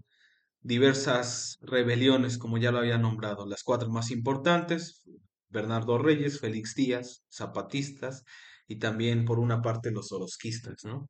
[0.61, 5.03] diversas rebeliones, como ya lo había nombrado, las cuatro más importantes,
[5.49, 8.23] Bernardo Reyes, Félix Díaz, zapatistas
[8.67, 11.09] y también por una parte los orosquistas, ¿no?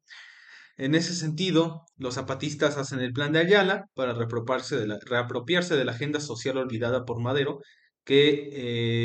[0.78, 5.76] En ese sentido, los zapatistas hacen el plan de Ayala para reapropiarse de la, reapropiarse
[5.78, 7.60] de la agenda social olvidada por Madero,
[8.04, 8.50] que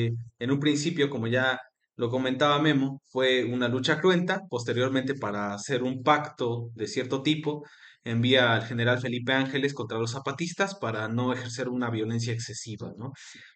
[0.07, 1.61] eh, en un principio, como ya
[1.97, 7.65] lo comentaba Memo, fue una lucha cruenta, posteriormente para hacer un pacto de cierto tipo,
[8.05, 13.13] envía al general Felipe Ángeles contra los zapatistas para no ejercer una violencia excesiva, ¿no?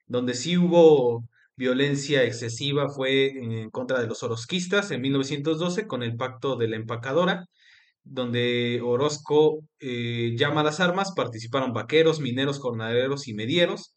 [0.07, 1.25] Donde sí hubo
[1.57, 6.77] violencia excesiva fue en contra de los orosquistas en 1912 con el pacto de la
[6.77, 7.47] empacadora,
[8.03, 13.94] donde Orozco eh, llama a las armas, participaron vaqueros, mineros, jornaleros y medieros.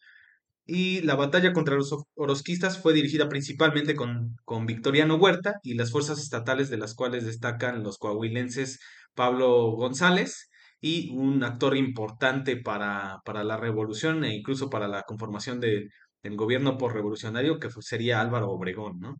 [0.68, 5.92] Y la batalla contra los orosquistas fue dirigida principalmente con, con Victoriano Huerta y las
[5.92, 8.80] fuerzas estatales de las cuales destacan los coahuilenses
[9.16, 10.50] Pablo González
[10.82, 15.90] y un actor importante para, para la revolución e incluso para la conformación del
[16.24, 19.00] gobierno por revolucionario que sería Álvaro Obregón.
[19.00, 19.16] ¿no?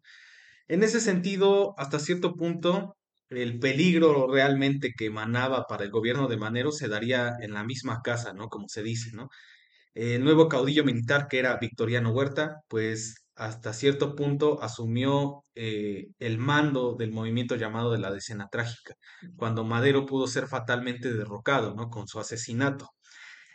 [0.68, 2.98] En ese sentido, hasta cierto punto,
[3.30, 8.02] el peligro realmente que emanaba para el gobierno de Manero se daría en la misma
[8.04, 8.48] casa, ¿no?
[8.50, 9.30] Como se dice, ¿no?
[9.98, 16.38] El nuevo caudillo militar que era Victoriano Huerta, pues hasta cierto punto asumió eh, el
[16.38, 18.94] mando del movimiento llamado de la decena trágica,
[19.38, 21.90] cuando Madero pudo ser fatalmente derrocado, ¿no?
[21.90, 22.92] Con su asesinato.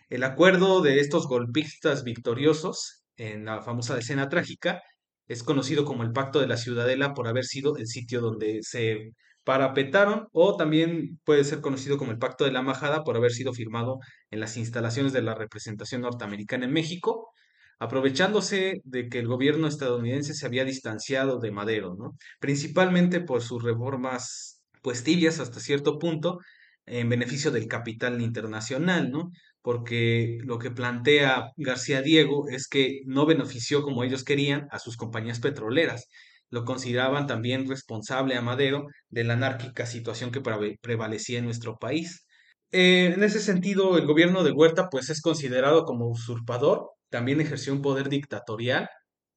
[0.08, 4.82] El acuerdo de estos golpistas victoriosos en la famosa escena trágica
[5.28, 9.12] es conocido como el Pacto de la Ciudadela por haber sido el sitio donde se
[9.44, 13.52] parapetaron o también puede ser conocido como el Pacto de la Majada por haber sido
[13.52, 13.98] firmado
[14.30, 17.30] en las instalaciones de la representación norteamericana en México,
[17.78, 22.16] aprovechándose de que el gobierno estadounidense se había distanciado de Madero, ¿no?
[22.40, 26.38] Principalmente por sus reformas pues tibias hasta cierto punto
[26.86, 29.30] en beneficio del capital internacional, ¿no?
[29.62, 34.96] Porque lo que plantea García Diego es que no benefició como ellos querían a sus
[34.96, 36.08] compañías petroleras,
[36.52, 40.42] lo consideraban también responsable a Madero de la anárquica situación que
[40.82, 42.26] prevalecía en nuestro país.
[42.72, 47.72] Eh, en ese sentido, el gobierno de Huerta pues es considerado como usurpador, también ejerció
[47.72, 48.88] un poder dictatorial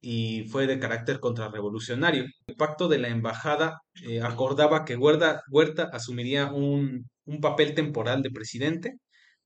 [0.02, 2.26] y fue de carácter contrarrevolucionario.
[2.48, 8.22] El pacto de la embajada eh, acordaba que Huerta, Huerta asumiría un, un papel temporal
[8.24, 8.98] de presidente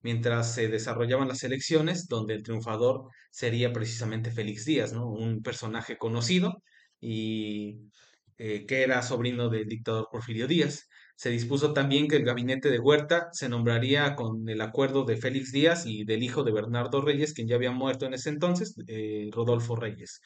[0.01, 5.07] mientras se desarrollaban las elecciones, donde el triunfador sería precisamente Félix Díaz, ¿no?
[5.07, 6.63] Un personaje conocido
[6.99, 7.89] y
[8.37, 10.87] eh, que era sobrino del dictador Porfirio Díaz.
[11.15, 15.51] Se dispuso también que el gabinete de Huerta se nombraría con el acuerdo de Félix
[15.51, 19.29] Díaz y del hijo de Bernardo Reyes, quien ya había muerto en ese entonces, eh,
[19.33, 20.21] Rodolfo Reyes.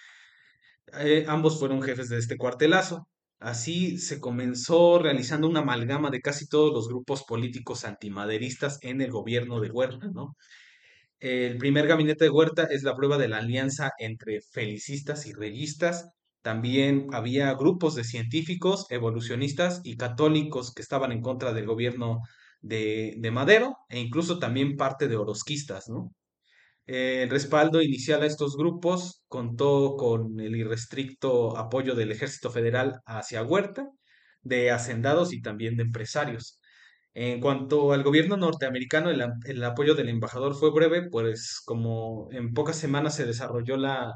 [0.99, 3.07] Eh, ambos fueron jefes de este cuartelazo.
[3.39, 9.11] Así se comenzó realizando una amalgama de casi todos los grupos políticos antimaderistas en el
[9.11, 10.35] gobierno de Huerta, ¿no?
[11.19, 16.09] El primer gabinete de Huerta es la prueba de la alianza entre felicistas y reyistas,
[16.43, 22.19] también había grupos de científicos, evolucionistas y católicos que estaban en contra del gobierno
[22.61, 26.13] de, Madero e incluso también parte de orosquistas, ¿no?
[26.85, 33.43] El respaldo inicial a estos grupos contó con el irrestricto apoyo del ejército federal hacia
[33.43, 33.87] Huerta,
[34.41, 36.59] de hacendados y también de empresarios.
[37.13, 42.53] En cuanto al gobierno norteamericano, el, el, apoyo del embajador fue breve, pues como en
[42.53, 44.13] pocas semanas se desarrolló la,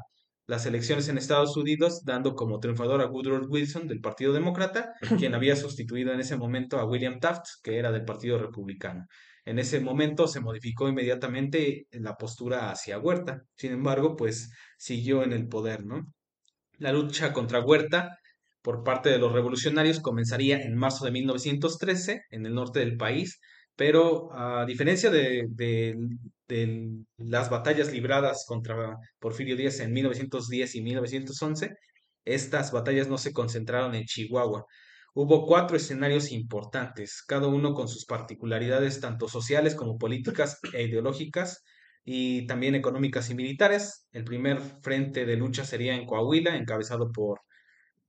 [0.48, 5.34] las elecciones en Estados Unidos, dando como triunfador a Woodrow Wilson del Partido Demócrata, quien
[5.34, 9.04] había sustituido en ese momento a William Taft, que era del Partido Republicano.
[9.44, 13.42] En ese momento se modificó inmediatamente la postura hacia Huerta.
[13.56, 16.06] Sin embargo, pues siguió en el poder, ¿no?
[16.78, 18.16] La lucha contra Huerta
[18.62, 23.38] por parte de los revolucionarios comenzaría en marzo de 1913 en el norte del país,
[23.78, 25.46] pero a diferencia de,
[27.16, 31.70] las batallas libradas contra Porfirio Díaz en 1910 y 1911,
[32.24, 34.64] estas batallas no se concentraron en Chihuahua.
[35.14, 41.62] Hubo cuatro escenarios importantes, cada uno con sus particularidades tanto sociales como políticas e ideológicas
[42.04, 44.08] y también económicas y militares.
[44.10, 47.42] El primer frente de lucha sería en Coahuila, encabezado por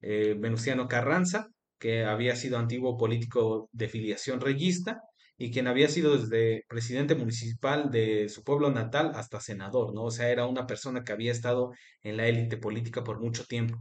[0.01, 5.03] eh, Venustiano Carranza, que había sido antiguo político de filiación reyista
[5.39, 10.03] y quien había sido desde presidente municipal de su pueblo natal hasta senador, ¿no?
[10.03, 11.71] O sea, era una persona que había estado
[12.03, 13.79] en la élite política por mucho tiempo.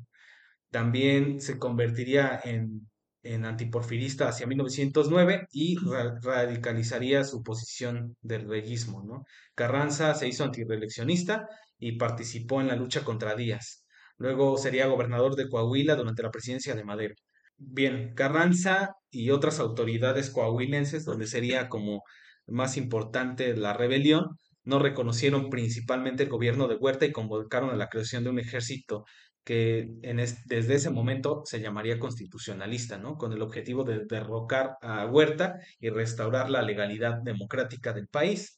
[0.71, 2.89] También se convertiría en,
[3.23, 5.77] en antiporfirista hacia 1909 y
[6.23, 9.25] radicalizaría su posición del reyismo, ¿no?
[9.55, 13.85] Carranza se hizo antireeleccionista y participó en la lucha contra Díaz.
[14.19, 17.15] Luego sería gobernador de Coahuila durante la presidencia de Madero.
[17.61, 22.03] Bien, Carranza y otras autoridades coahuilenses, donde sería como
[22.47, 27.89] más importante la rebelión, no reconocieron principalmente el gobierno de Huerta y convocaron a la
[27.89, 29.05] creación de un ejército
[29.45, 33.17] que en desde ese momento se llamaría constitucionalista, ¿no?
[33.17, 38.58] Con el objetivo de derrocar a Huerta y restaurar la legalidad democrática del país.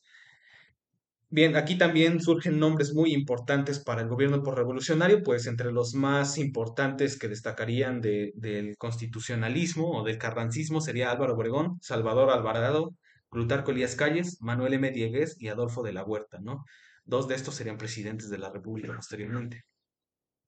[1.33, 6.39] Bien, aquí también surgen nombres muy importantes para el gobierno revolucionario, pues entre los más
[6.39, 12.97] importantes que destacarían del constitucionalismo o del carrancismo sería Álvaro Obregón, Salvador Alvarado,
[13.31, 14.91] Plutarco Elías Calles, Manuel M.
[14.91, 16.65] Diegues y Adolfo de la Huerta, ¿no?
[17.05, 19.63] Dos de estos serían presidentes de la República posteriormente.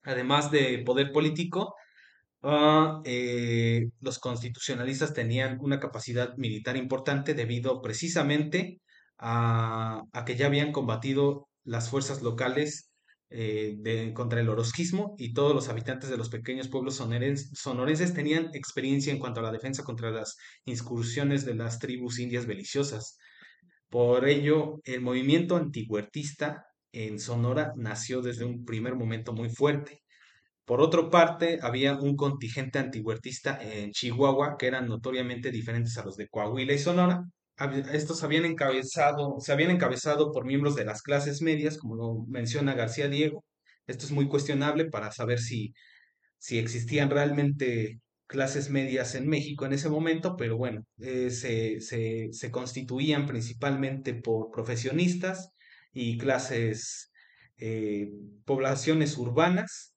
[0.03, 1.77] Además de poder político,
[2.42, 8.81] ah, eh, los constitucionalistas tenían una capacidad militar importante debido precisamente
[9.18, 12.90] a, que ya habían combatido las fuerzas locales
[13.31, 19.12] eh, contra el orosquismo y todos los habitantes de los pequeños pueblos sonorenses tenían experiencia
[19.12, 23.16] en cuanto a la defensa contra las incursiones de las tribus indias beliciosas.
[23.88, 30.03] Por ello, el movimiento antihuertista en Sonora nació desde un primer momento muy fuerte.
[30.64, 36.16] Por otra parte, había un contingente antihuertista en Chihuahua que eran notoriamente diferentes a los
[36.16, 37.25] de Coahuila y Sonora,
[37.92, 42.75] estos habían encabezado, se habían encabezado por miembros de las clases medias, como lo menciona
[42.75, 43.44] García Diego.
[43.87, 45.75] Esto es muy cuestionable para saber si,
[46.38, 52.29] si existían realmente clases medias en México en ese momento, pero bueno, eh, se, se,
[52.33, 55.51] se, constituían principalmente por profesionistas
[55.92, 57.12] y clases,
[57.59, 58.11] eh,
[58.44, 59.94] poblaciones urbanas.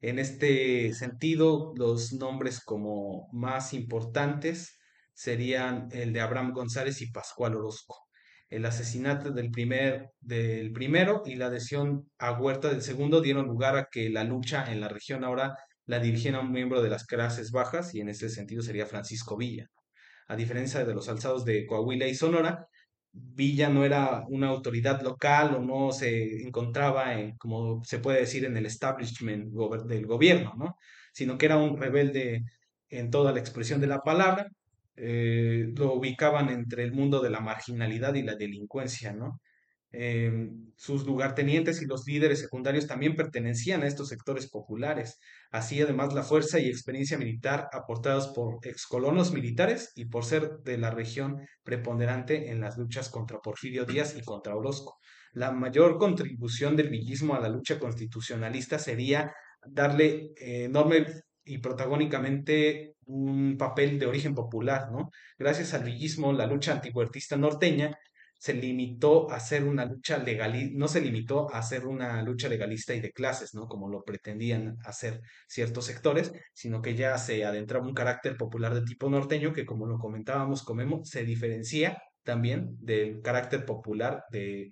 [0.00, 4.77] En este sentido, los nombres como más importantes
[5.18, 8.06] serían el de Abraham González y Pascual Orozco.
[8.48, 13.76] El asesinato del, primer, del primero y la adhesión a Huerta del segundo dieron lugar
[13.76, 17.50] a que la lucha en la región ahora la dirigiera un miembro de las clases
[17.50, 19.66] bajas y en ese sentido sería Francisco Villa.
[20.28, 22.68] A diferencia de los alzados de Coahuila y Sonora,
[23.10, 28.44] Villa no era una autoridad local o no se encontraba, en, como se puede decir,
[28.44, 29.52] en el establishment
[29.84, 30.76] del gobierno, ¿no?
[31.12, 32.44] sino que era un rebelde
[32.88, 34.46] en toda la expresión de la palabra.
[35.00, 39.40] Eh, lo ubicaban entre el mundo de la marginalidad y la delincuencia, ¿no?
[39.90, 45.18] Eh, sus lugartenientes y los líderes secundarios también pertenecían a estos sectores populares.
[45.50, 50.76] Así, además, la fuerza y experiencia militar aportadas por excolonos militares y por ser de
[50.76, 54.98] la región preponderante en las luchas contra Porfirio Díaz y contra Orozco.
[55.32, 59.32] La mayor contribución del villismo a la lucha constitucionalista sería
[59.66, 61.06] darle eh, enorme
[61.48, 65.10] y protagónicamente un papel de origen popular, ¿no?
[65.38, 67.96] Gracias al villismo, la lucha antihuertista norteña
[68.38, 72.94] se limitó a hacer una lucha legalista, no se limitó a hacer una lucha legalista
[72.94, 73.66] y de clases, ¿no?
[73.66, 78.82] Como lo pretendían hacer ciertos sectores, sino que ya se adentraba un carácter popular de
[78.82, 84.70] tipo norteño que, como lo comentábamos con se diferencia también del carácter popular de,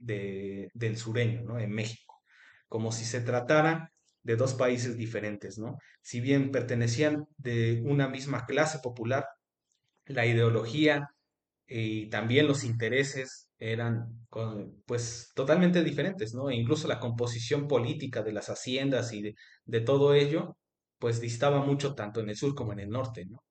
[0.72, 1.58] del sureño, ¿no?
[1.58, 2.14] En México.
[2.68, 3.90] Como si se tratara
[4.26, 5.78] de dos países diferentes, ¿no?
[6.02, 9.24] Si bien pertenecían de una misma clase popular,
[10.06, 11.08] la ideología
[11.68, 14.26] y también los intereses eran
[14.84, 16.50] pues totalmente diferentes, ¿no?
[16.50, 19.34] E incluso la composición política de las haciendas y
[19.64, 20.56] de, todo ello,
[20.98, 23.44] pues distaba mucho tanto en el sur como en el norte, ¿no?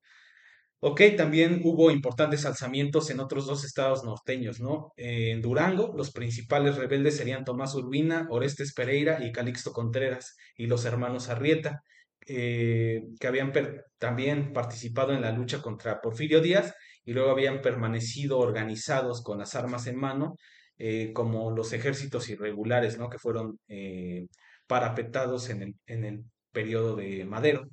[0.79, 4.91] Ok, también hubo importantes alzamientos en otros dos estados norteños, ¿no?
[4.97, 10.85] en Durango, los principales rebeldes serían Tomás Urbina, Orestes Pereira y Calixto Contreras, y los
[10.85, 11.81] hermanos Arrieta,
[12.27, 13.51] eh, que habían
[13.99, 19.55] también participado en la lucha contra Porfirio Díaz y luego habían permanecido organizados con las
[19.55, 20.35] armas en mano,
[20.77, 23.09] eh, como los ejércitos irregulares, ¿no?
[23.09, 24.27] que fueron eh,
[24.67, 27.67] parapetados en el, en el periodo de Madero.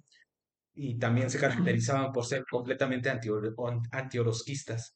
[0.75, 3.11] Y también se caracterizaban por ser completamente
[3.91, 4.95] antiorosquistas.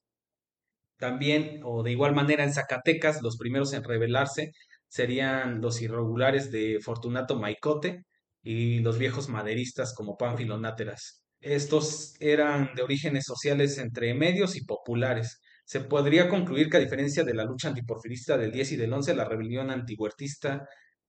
[0.98, 4.52] También, o de igual manera, en Zacatecas, los primeros en rebelarse
[4.88, 8.04] serían los irregulares de Fortunato Maicote
[8.42, 11.22] y los viejos maderistas como Pánfilo Náteras.
[11.40, 15.40] Estos eran de orígenes sociales entre medios y populares.
[15.64, 19.14] Se podría concluir que a diferencia de la lucha antiporfirista del 10 y del 11,
[19.14, 20.66] la rebelión antihuertista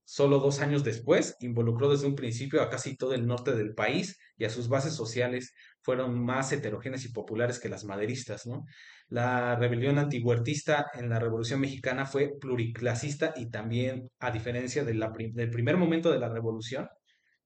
[0.10, 4.18] solo dos años después involucró desde un principio a casi todo el norte del país
[4.38, 8.46] y a sus bases sociales fueron más heterogéneas y populares que las maderistas.
[8.46, 8.64] ¿no?
[9.10, 15.76] La rebelión antihuertista en la Revolución Mexicana fue pluriclasista y también, a diferencia del primer
[15.76, 16.88] momento de la revolución,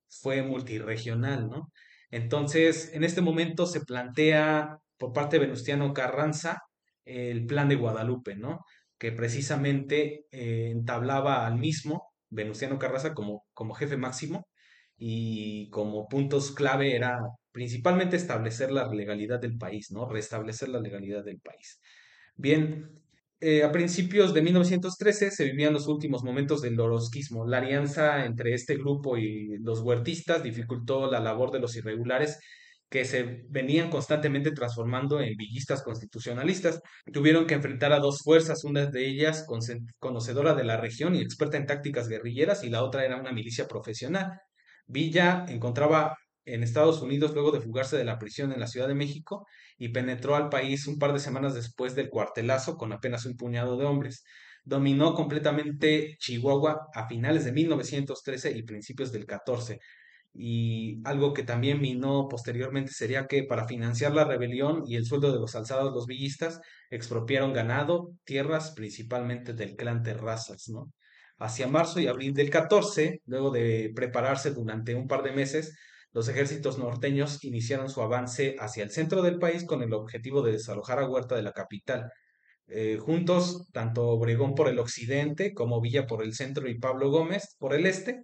[0.07, 1.49] fue multiregional.
[1.49, 1.71] ¿no?
[2.11, 6.59] Entonces, en este momento se plantea por parte de Venustiano Carranza
[7.05, 8.59] el plan de Guadalupe, ¿no?
[8.99, 14.47] Que precisamente eh, entablaba al mismo Venustiano Carranza como, como jefe máximo
[14.97, 17.19] y como puntos clave era
[17.51, 20.09] principalmente establecer la legalidad del país, ¿no?
[20.09, 21.79] Restablecer la legalidad del país.
[22.35, 23.01] Bien,
[23.39, 27.45] eh, a principios de 1913 se vivían los últimos momentos del orosquismo.
[27.47, 32.39] La alianza entre este grupo y los huertistas dificultó la labor de los irregulares
[32.91, 36.81] que se venían constantemente transformando en villistas constitucionalistas.
[37.13, 39.45] Tuvieron que enfrentar a dos fuerzas, una de ellas
[39.99, 43.65] conocedora de la región y experta en tácticas guerrilleras y la otra era una milicia
[43.65, 44.33] profesional.
[44.87, 48.95] Villa encontraba en Estados Unidos luego de fugarse de la prisión en la Ciudad de
[48.95, 49.45] México
[49.77, 53.77] y penetró al país un par de semanas después del cuartelazo con apenas un puñado
[53.77, 54.25] de hombres.
[54.65, 59.79] Dominó completamente Chihuahua a finales de 1913 y principios del 14.
[60.33, 65.31] Y algo que también minó posteriormente sería que para financiar la rebelión y el sueldo
[65.33, 70.91] de los alzados los villistas, expropiaron ganado, tierras principalmente del clan Terrazas, ¿no?
[71.37, 75.75] Hacia marzo y abril del 14, luego de prepararse durante un par de meses,
[76.13, 80.53] los ejércitos norteños iniciaron su avance hacia el centro del país con el objetivo de
[80.53, 82.11] desalojar a Huerta de la capital.
[82.67, 87.55] Eh, juntos, tanto Obregón por el occidente como Villa por el centro y Pablo Gómez
[87.59, 88.23] por el este,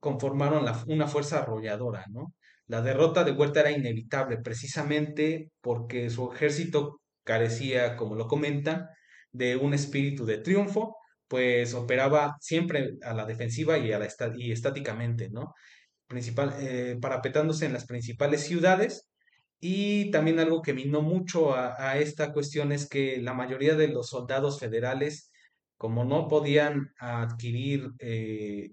[0.00, 2.34] conformaron una fuerza arrolladora, ¿no?
[2.66, 8.88] La derrota de Huerta era inevitable precisamente porque su ejército carecía, como lo comentan,
[9.32, 10.96] de un espíritu de triunfo,
[11.28, 15.54] pues operaba siempre a la defensiva y, a la y estáticamente, ¿no?
[16.10, 19.08] principal, eh, parapetándose en las principales ciudades.
[19.60, 24.08] Y también algo que minó mucho a, esta cuestión es que la mayoría de los
[24.08, 25.30] soldados federales
[25.76, 28.70] como no podían adquirir eh,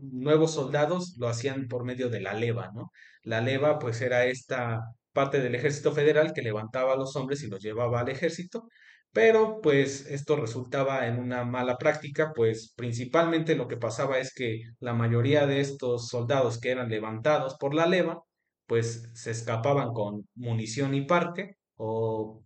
[0.00, 2.90] nuevos soldados, lo hacían por medio de la leva, ¿no?
[3.22, 4.80] La leva, pues, era esta
[5.12, 8.68] parte del ejército federal que levantaba a los hombres y los llevaba al ejército,
[9.12, 14.62] pero pues esto resultaba en una mala práctica, pues principalmente lo que pasaba es que
[14.80, 18.22] la mayoría de estos soldados que eran levantados por la leva,
[18.66, 22.44] pues se escapaban con munición y parque, o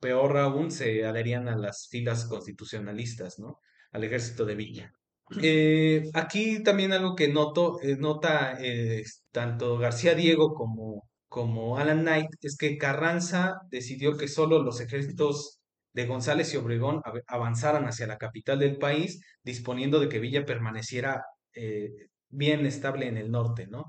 [0.00, 3.60] peor aún, se adherían a las filas constitucionalistas, ¿no?
[3.92, 4.97] Al ejército de Villa.
[5.36, 12.00] Eh, aquí también algo que noto, eh, nota eh, tanto García Diego como, como Alan
[12.02, 15.60] Knight es que Carranza decidió que solo los ejércitos
[15.92, 20.44] de González y Obregón av- avanzaran hacia la capital del país, disponiendo de que Villa
[20.46, 21.22] permaneciera
[21.54, 21.90] eh,
[22.30, 23.84] bien estable en el norte, ¿no?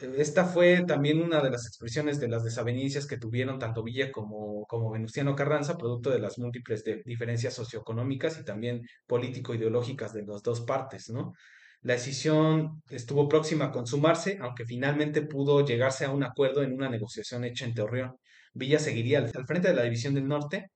[0.00, 4.64] Esta fue también una de las expresiones de las desavenencias que tuvieron tanto Villa como,
[4.66, 10.62] como Venustiano Carranza, producto de las múltiples diferencias socioeconómicas y también político-ideológicas de las dos
[10.62, 11.32] partes, ¿no?
[11.82, 16.88] La decisión estuvo próxima a consumarse, aunque finalmente pudo llegarse a un acuerdo en una
[16.88, 18.16] negociación hecha en Torreón.
[18.54, 20.70] Villa seguiría al frente de la División del Norte,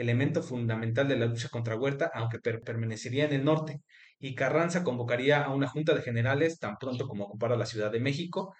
[0.00, 3.80] elemento fundamental de la lucha contra Huerta, aunque per- permanecería en el norte,
[4.18, 8.00] y Carranza convocaría a una junta de generales tan pronto como ocupara la Ciudad de
[8.00, 8.54] México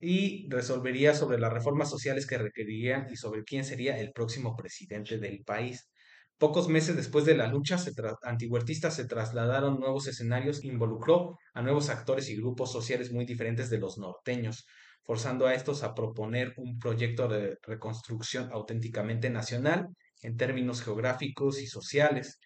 [0.00, 5.18] y resolvería sobre las reformas sociales que requerirían y sobre quién sería el próximo presidente
[5.18, 5.90] del país.
[6.38, 7.76] Pocos meses después de la lucha
[8.22, 13.78] antihuertistas se trasladaron nuevos escenarios, involucró a nuevos actores y grupos sociales muy diferentes de
[13.78, 14.64] los norteños,
[15.04, 19.88] forzando a estos a proponer un proyecto de reconstrucción auténticamente nacional
[20.22, 22.38] en términos geográficos y sociales.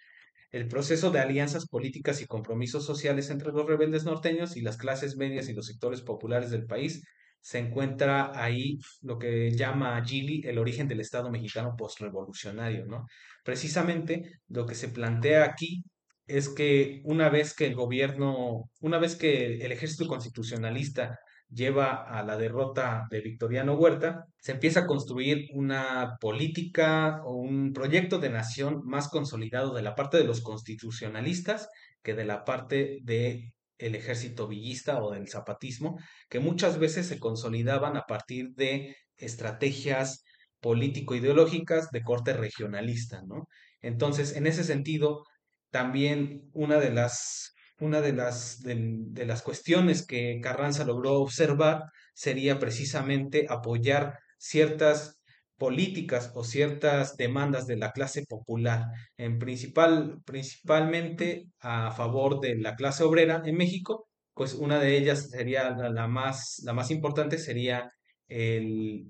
[0.51, 5.16] El proceso de alianzas políticas y compromisos sociales entre los rebeldes norteños y las clases
[5.16, 7.03] medias y los sectores populares del país
[7.41, 13.07] se encuentra ahí lo que llama Gili el origen del Estado mexicano postrevolucionario, ¿no?
[13.45, 15.85] Precisamente lo que se plantea aquí
[16.27, 21.18] es que una vez que el gobierno, una vez que el ejército constitucionalista
[21.55, 27.72] lleva a la derrota de Victoriano Huerta, se empieza a construir una política o un
[27.72, 31.68] proyecto de nación más consolidado de la parte de los constitucionalistas
[32.02, 35.98] que de la parte de el ejército villista o del zapatismo,
[36.28, 40.24] que muchas veces se consolidaban a partir de estrategias
[40.61, 43.46] político-ideológicas de corte regionalista, ¿no?
[43.80, 45.24] Entonces, en ese sentido,
[45.70, 47.53] también una de las
[47.85, 55.20] una de las, de, las cuestiones que Carranza logró observar sería precisamente apoyar ciertas
[55.57, 62.74] políticas o ciertas demandas de la clase popular, en principal, principalmente a favor de la
[62.74, 67.91] clase obrera en México, pues una de ellas sería la, más, la más importante sería
[68.28, 69.07] el,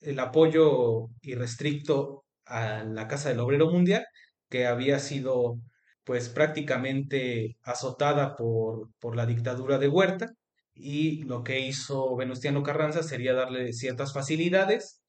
[0.00, 4.04] el apoyo irrestricto a la Casa del Obrero Mundial,
[4.48, 5.58] que había sido
[6.04, 10.32] pues prácticamente azotada por, por la dictadura de Huerta
[10.74, 15.02] y lo que hizo Venustiano Carranza sería darle ciertas facilidades,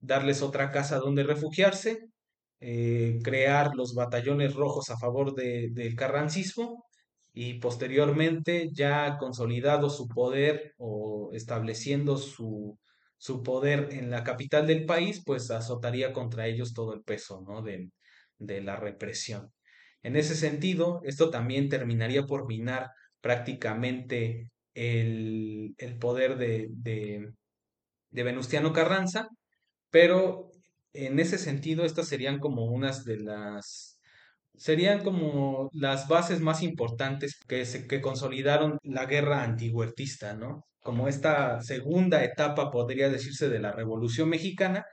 [0.00, 1.98] darles otra casa donde refugiarse,
[2.60, 6.84] eh, crear los batallones rojos a favor de, del carrancismo
[7.32, 12.78] y posteriormente ya consolidado su poder o estableciendo su,
[13.18, 17.62] su poder en la capital del país, pues azotaría contra ellos todo el peso ¿no?
[17.62, 17.90] de,
[18.38, 19.52] de la represión.
[20.02, 22.90] En ese sentido, esto también terminaría por minar
[23.20, 27.32] prácticamente el, el poder de, de,
[28.10, 29.28] Venustiano Carranza,
[29.90, 30.50] pero
[30.92, 33.98] en ese sentido estas serían como unas de las
[34.56, 40.64] serían como las bases más importantes que, se, que consolidaron la guerra antihuertista, ¿no?
[40.82, 44.84] Como esta segunda etapa, podría decirse, de la Revolución Mexicana,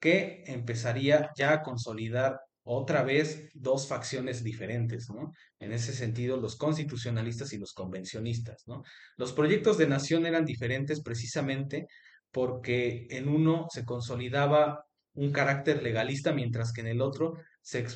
[0.00, 5.32] que empezaría ya a consolidar otra vez dos facciones diferentes, ¿no?
[5.58, 8.82] En ese sentido, los constitucionalistas y los convencionistas, ¿no?
[9.16, 11.86] Los proyectos de nación eran diferentes precisamente
[12.32, 17.86] porque en uno se consolidaba un carácter legalista, mientras que en el otro se,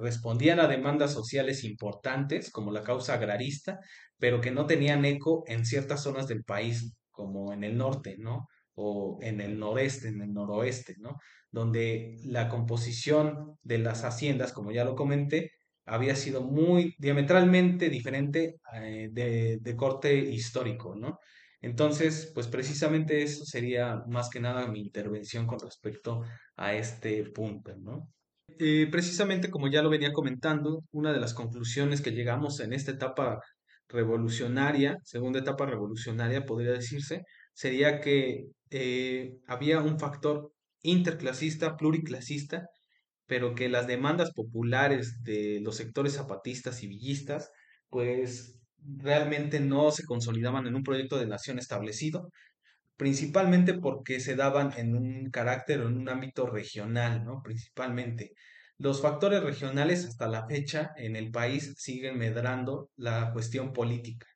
[0.00, 3.80] respondían a demandas sociales importantes, como la causa agrarista,
[4.18, 8.46] pero que no tenían eco en ciertas zonas del país, como en el norte, ¿no?
[8.76, 11.18] O en el noreste, en el noroeste, ¿no?
[11.50, 15.52] Donde la composición de las haciendas, como ya lo comenté,
[15.86, 21.18] había sido muy diametralmente diferente eh, de, de corte histórico, ¿no?
[21.60, 26.22] Entonces, pues precisamente eso sería más que nada mi intervención con respecto
[26.56, 28.08] a este punto, ¿no?
[28.58, 32.92] Eh, precisamente como ya lo venía comentando, una de las conclusiones que llegamos en esta
[32.92, 33.40] etapa
[33.88, 37.22] revolucionaria, segunda etapa revolucionaria podría decirse,
[37.52, 40.52] sería que eh, había un factor
[40.82, 42.68] interclasista, pluriclasista,
[43.26, 47.50] pero que las demandas populares de los sectores zapatistas y villistas,
[47.90, 52.30] pues realmente no se consolidaban en un proyecto de nación establecido,
[52.96, 57.42] principalmente porque se daban en un carácter o en un ámbito regional, ¿no?
[57.42, 58.32] Principalmente.
[58.78, 64.26] Los factores regionales hasta la fecha en el país siguen medrando la cuestión política,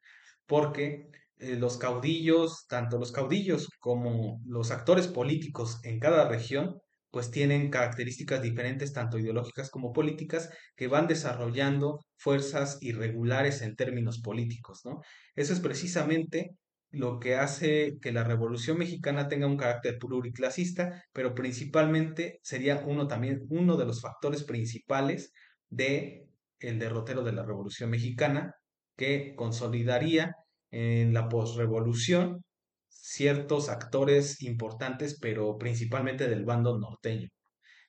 [0.46, 1.10] porque
[1.40, 6.76] eh, los caudillos, tanto los caudillos como los actores políticos en cada región,
[7.10, 14.20] pues tienen características diferentes, tanto ideológicas como políticas, que van desarrollando fuerzas irregulares en términos
[14.20, 15.00] políticos, ¿no?
[15.34, 16.50] Eso es precisamente
[16.90, 23.06] lo que hace que la Revolución Mexicana tenga un carácter pluriclasista, pero principalmente sería uno
[23.06, 25.32] también, uno de los factores principales
[25.68, 26.26] de
[26.58, 28.54] el derrotero de la Revolución Mexicana,
[28.96, 30.34] que consolidaría
[30.70, 32.42] en la posrevolución
[32.88, 37.28] ciertos actores importantes, pero principalmente del bando norteño.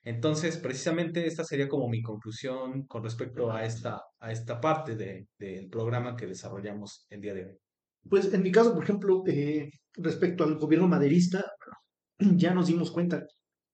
[0.04, 5.28] Entonces, precisamente esta sería como mi conclusión con respecto a esta, a esta parte de-
[5.38, 7.58] del programa que desarrollamos el día de hoy.
[8.10, 11.44] Pues en mi caso, por ejemplo, eh, respecto al gobierno maderista,
[12.18, 13.24] ya nos dimos cuenta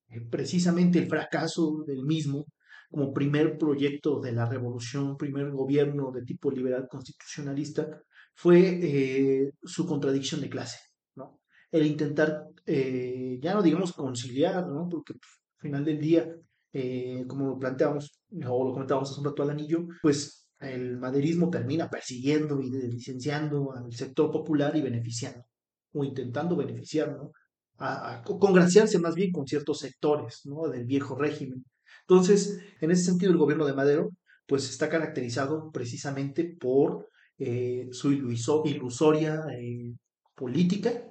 [0.09, 2.47] que precisamente el fracaso del mismo
[2.91, 8.03] como primer proyecto de la revolución, primer gobierno de tipo liberal constitucionalista,
[8.39, 10.79] fue eh, su contradicción de clase,
[11.17, 11.41] ¿no?
[11.73, 14.89] El intentar, eh, ya no digamos conciliar, ¿no?
[14.89, 16.33] Porque pues, al final del día,
[16.73, 21.51] eh, como lo planteamos, o lo comentábamos hace un rato al anillo, pues el maderismo
[21.51, 25.45] termina persiguiendo y licenciando al sector popular y beneficiando,
[25.93, 27.33] o intentando beneficiar, ¿no?
[27.79, 30.69] A, a congraciarse más bien con ciertos sectores, ¿no?
[30.69, 31.65] Del viejo régimen.
[32.03, 34.11] Entonces, en ese sentido, el gobierno de Madero,
[34.47, 37.09] pues está caracterizado precisamente por
[37.39, 39.95] eh, su iluso- ilusoria eh,
[40.35, 41.05] política,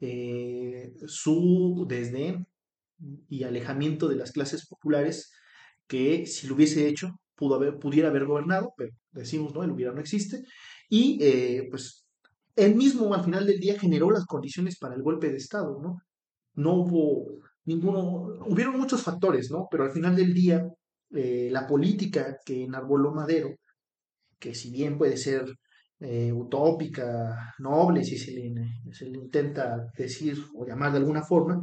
[0.00, 2.46] eh, su desdén
[3.28, 5.32] y alejamiento de las clases populares,
[5.86, 9.92] que si lo hubiese hecho, pudo haber, pudiera haber gobernado, pero decimos, no, el hubiera
[9.92, 10.42] no existe,
[10.88, 11.18] y
[11.70, 12.06] pues
[12.56, 15.98] él mismo al final del día generó las condiciones para el golpe de Estado, ¿no?
[16.54, 18.02] No hubo ninguno,
[18.46, 19.68] hubieron muchos factores, ¿no?
[19.70, 20.66] Pero al final del día,
[21.10, 23.50] la política que enarboló Madero,
[24.38, 25.44] que si bien puede ser
[26.00, 31.62] eh, utópica, noble, si se le, intenta decir o llamar de alguna forma,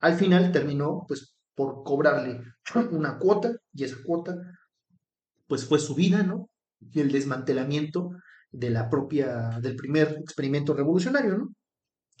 [0.00, 2.40] al final terminó pues por cobrarle
[2.92, 4.36] una cuota y esa cuota
[5.46, 6.48] pues fue su vida, ¿no?
[6.80, 8.10] Y el desmantelamiento
[8.50, 11.48] de la propia, del primer experimento revolucionario, ¿no?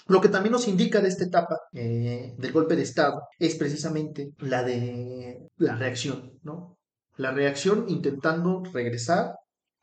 [0.06, 4.32] Lo que también nos indica de esta etapa eh, del golpe de Estado es precisamente
[4.38, 6.76] la de la reacción, ¿no?
[7.16, 9.34] La reacción intentando regresar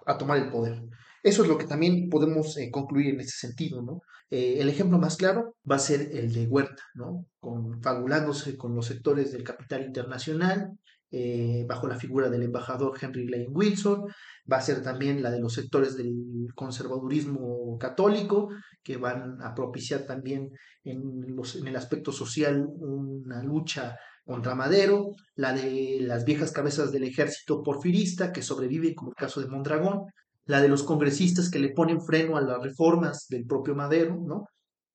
[0.05, 0.81] a tomar el poder.
[1.23, 4.01] Eso es lo que también podemos eh, concluir en ese sentido, ¿no?
[4.29, 7.25] Eh, el ejemplo más claro va a ser el de Huerta, ¿no?
[7.39, 10.71] Confabulándose con los sectores del capital internacional,
[11.11, 14.05] eh, bajo la figura del embajador Henry Lane Wilson,
[14.51, 18.49] va a ser también la de los sectores del conservadurismo católico,
[18.81, 20.49] que van a propiciar también
[20.83, 27.03] en, en el aspecto social una lucha contra Madero, la de las viejas cabezas del
[27.03, 30.05] ejército porfirista que sobrevive, como el caso de Mondragón,
[30.51, 34.49] la de los congresistas que le ponen freno a las reformas del propio Madero, ¿no?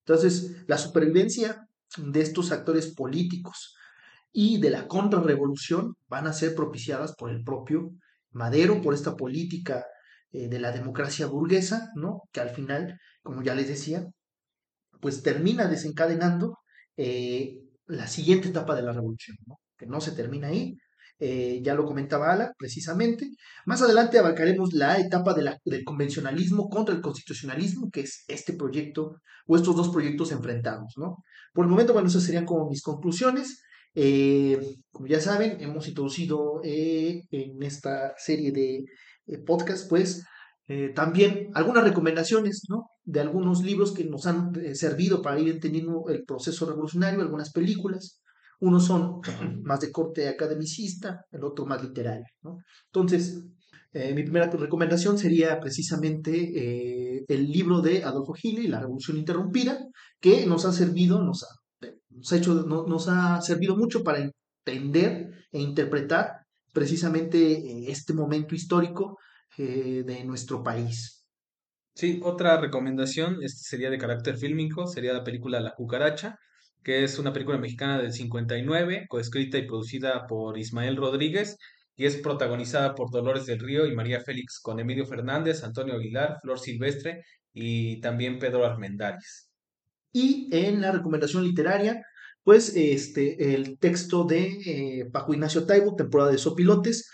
[0.05, 3.75] Entonces, la supervivencia de estos actores políticos
[4.33, 7.91] y de la contrarrevolución van a ser propiciadas por el propio
[8.33, 9.87] Madero, por esta política
[10.31, 12.25] eh, de la democracia burguesa, ¿no?
[12.33, 14.05] Que al final, como ya les decía,
[15.01, 16.59] pues termina desencadenando
[16.99, 19.59] eh, la siguiente etapa de la revolución, ¿no?
[19.79, 20.77] que no se termina ahí,
[21.19, 23.31] eh, ya lo comentaba Ala, precisamente.
[23.65, 28.53] Más adelante abarcaremos la etapa de la, del convencionalismo contra el constitucionalismo, que es este
[28.53, 31.17] proyecto o estos dos proyectos enfrentados, ¿no?
[31.55, 33.63] Por el momento, bueno, esas serían como mis conclusiones.
[33.95, 34.59] Eh,
[34.91, 38.85] como ya saben, hemos introducido eh, en esta serie de
[39.47, 40.25] podcasts, pues,
[40.95, 42.91] también algunas recomendaciones, ¿no?
[43.05, 48.21] De algunos libros que nos han servido para ir entendiendo el proceso revolucionario, algunas películas.
[48.61, 49.21] Unos son
[49.63, 52.59] más de corte academicista, el otro más literario, ¿no?
[52.87, 53.45] Entonces,
[53.93, 59.79] eh, mi primera recomendación sería precisamente eh, el libro de Adolfo Gili, La Revolución Interrumpida,
[60.21, 64.19] que nos ha servido, nos ha, nos ha, hecho, no, nos ha servido mucho para
[64.19, 69.19] entender e interpretar precisamente eh, este momento histórico
[69.57, 71.25] eh, de nuestro país.
[71.95, 76.39] Sí, otra recomendación este sería de carácter fílmico, sería la película La Cucaracha,
[76.87, 81.57] que es una película mexicana del 59, coescrita y producida por Ismael Rodríguez,
[81.97, 86.39] y es protagonizada por Dolores del Río y María Félix, con Emilio Fernández, Antonio Aguilar,
[86.43, 89.51] Flor Silvestre y también Pedro Armendáriz.
[90.13, 92.01] Y en la recomendación literaria,
[92.45, 97.11] pues este, el texto de eh, Paco Ignacio Taibo, temporada de Sopilotes,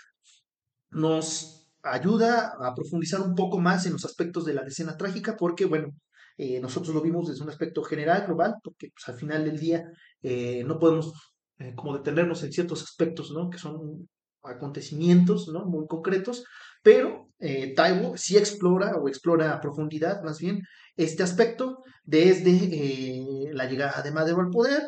[0.91, 5.65] nos ayuda a profundizar un poco más en los aspectos de la escena trágica, porque,
[5.65, 5.95] bueno,
[6.37, 9.85] eh, nosotros lo vimos desde un aspecto general, global, porque pues, al final del día
[10.21, 11.13] eh, no podemos
[11.59, 13.49] eh, como detenernos en ciertos aspectos, ¿no?
[13.49, 14.09] Que son
[14.41, 15.65] acontecimientos, ¿no?
[15.65, 16.43] Muy concretos,
[16.81, 17.29] pero
[17.75, 20.61] Taibo sí explora o explora a profundidad, más bien,
[20.95, 24.83] este aspecto desde la llegada de Madero al poder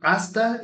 [0.00, 0.60] hasta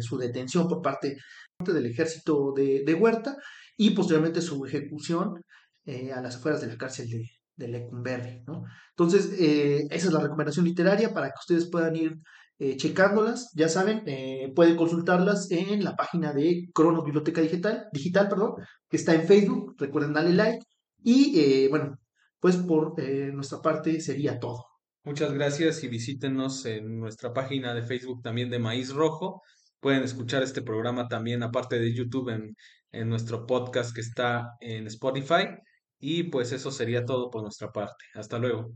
[0.00, 1.16] su detención por parte
[1.58, 3.36] del ejército de, de Huerta
[3.76, 5.42] y posteriormente su ejecución
[6.14, 8.64] a las afueras de la cárcel de, de Lecumberri, ¿no?
[8.90, 12.18] Entonces, eh, esa es la recomendación literaria para que ustedes puedan ir
[12.58, 13.50] eh, checándolas.
[13.54, 18.54] Ya saben, eh, pueden consultarlas en la página de Crono Biblioteca Digital, digital perdón,
[18.88, 19.74] que está en Facebook.
[19.78, 20.64] Recuerden darle like.
[21.02, 21.98] Y bueno,
[22.40, 22.98] pues por
[23.34, 24.64] nuestra parte sería todo.
[25.04, 29.42] Muchas gracias y visítenos en nuestra página de Facebook también de Maíz Rojo.
[29.80, 32.56] Pueden escuchar este programa también, aparte de YouTube, en,
[32.90, 35.48] en nuestro podcast que está en Spotify.
[35.98, 38.04] Y pues eso sería todo por nuestra parte.
[38.14, 38.72] Hasta luego.